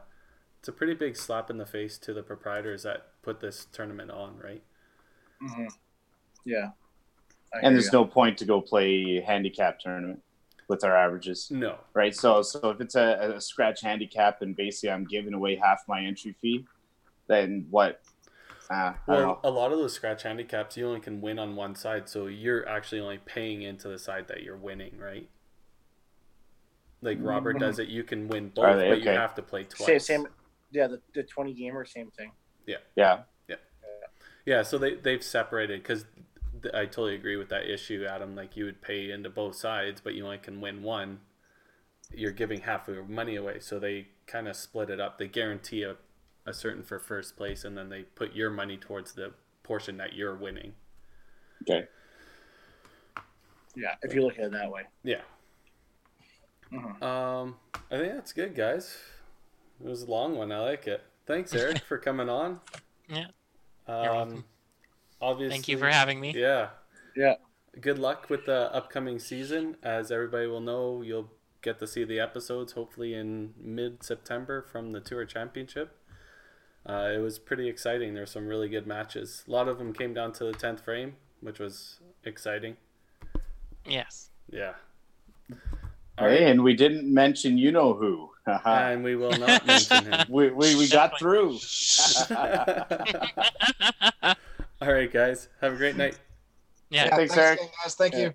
[0.58, 4.10] it's a pretty big slap in the face to the proprietors that put this tournament
[4.10, 4.62] on, right?
[5.42, 5.66] Mm-hmm.
[6.44, 6.70] Yeah.
[7.52, 8.00] I and there's you.
[8.00, 10.22] no point to go play handicap tournament
[10.68, 11.50] with our averages.
[11.50, 11.78] No.
[11.94, 12.14] Right.
[12.14, 16.04] So so if it's a, a scratch handicap and basically I'm giving away half my
[16.04, 16.66] entry fee,
[17.26, 18.00] then what?
[18.70, 22.08] Uh, well, a lot of those scratch handicaps, you only can win on one side,
[22.08, 25.28] so you're actually only paying into the side that you're winning, right?
[27.02, 27.64] Like Robert mm-hmm.
[27.64, 29.00] does it, you can win both, but okay.
[29.00, 29.86] you have to play twice.
[29.86, 30.28] Same, same
[30.72, 32.32] yeah, the, the twenty gamer, same thing.
[32.66, 32.76] Yeah.
[32.96, 33.20] Yeah.
[33.48, 33.56] Yeah.
[34.46, 34.62] Yeah.
[34.62, 36.06] So they they've separated because
[36.72, 38.34] I totally agree with that issue, Adam.
[38.34, 41.20] Like you would pay into both sides, but you only can win one.
[42.12, 45.18] You're giving half of your money away, so they kind of split it up.
[45.18, 45.96] They guarantee a,
[46.46, 49.32] a certain for first place, and then they put your money towards the
[49.62, 50.74] portion that you're winning.
[51.62, 51.86] Okay.
[53.74, 54.82] Yeah, if you look at it that way.
[55.02, 55.22] Yeah.
[56.72, 57.02] Mm-hmm.
[57.02, 57.56] Um,
[57.90, 58.96] I think that's good, guys.
[59.82, 60.52] It was a long one.
[60.52, 61.02] I like it.
[61.26, 62.60] Thanks, Eric, for coming on.
[63.06, 63.26] Yeah.
[63.86, 64.44] Um,
[65.24, 65.56] obviously.
[65.56, 66.32] Thank you for having me.
[66.36, 66.68] Yeah.
[67.16, 67.34] Yeah.
[67.80, 69.76] Good luck with the upcoming season.
[69.82, 71.30] As everybody will know, you'll
[71.62, 75.96] get to see the episodes hopefully in mid September from the Tour Championship.
[76.86, 78.12] uh, it was pretty exciting.
[78.14, 79.42] There were some really good matches.
[79.48, 82.76] A lot of them came down to the tenth frame, which was exciting.
[83.86, 84.30] Yes.
[84.50, 84.74] Yeah.
[86.18, 86.38] All right.
[86.40, 88.30] Hey, and we didn't mention you know who.
[88.66, 90.26] and we will not mention him.
[90.28, 91.58] we, we, we got through.
[94.84, 95.48] All right, guys.
[95.62, 96.18] Have a great night.
[96.90, 97.14] yeah.
[97.16, 97.58] Thanks, Eric.
[97.82, 97.94] guys.
[97.94, 98.20] Thank Yeah.
[98.20, 98.34] you.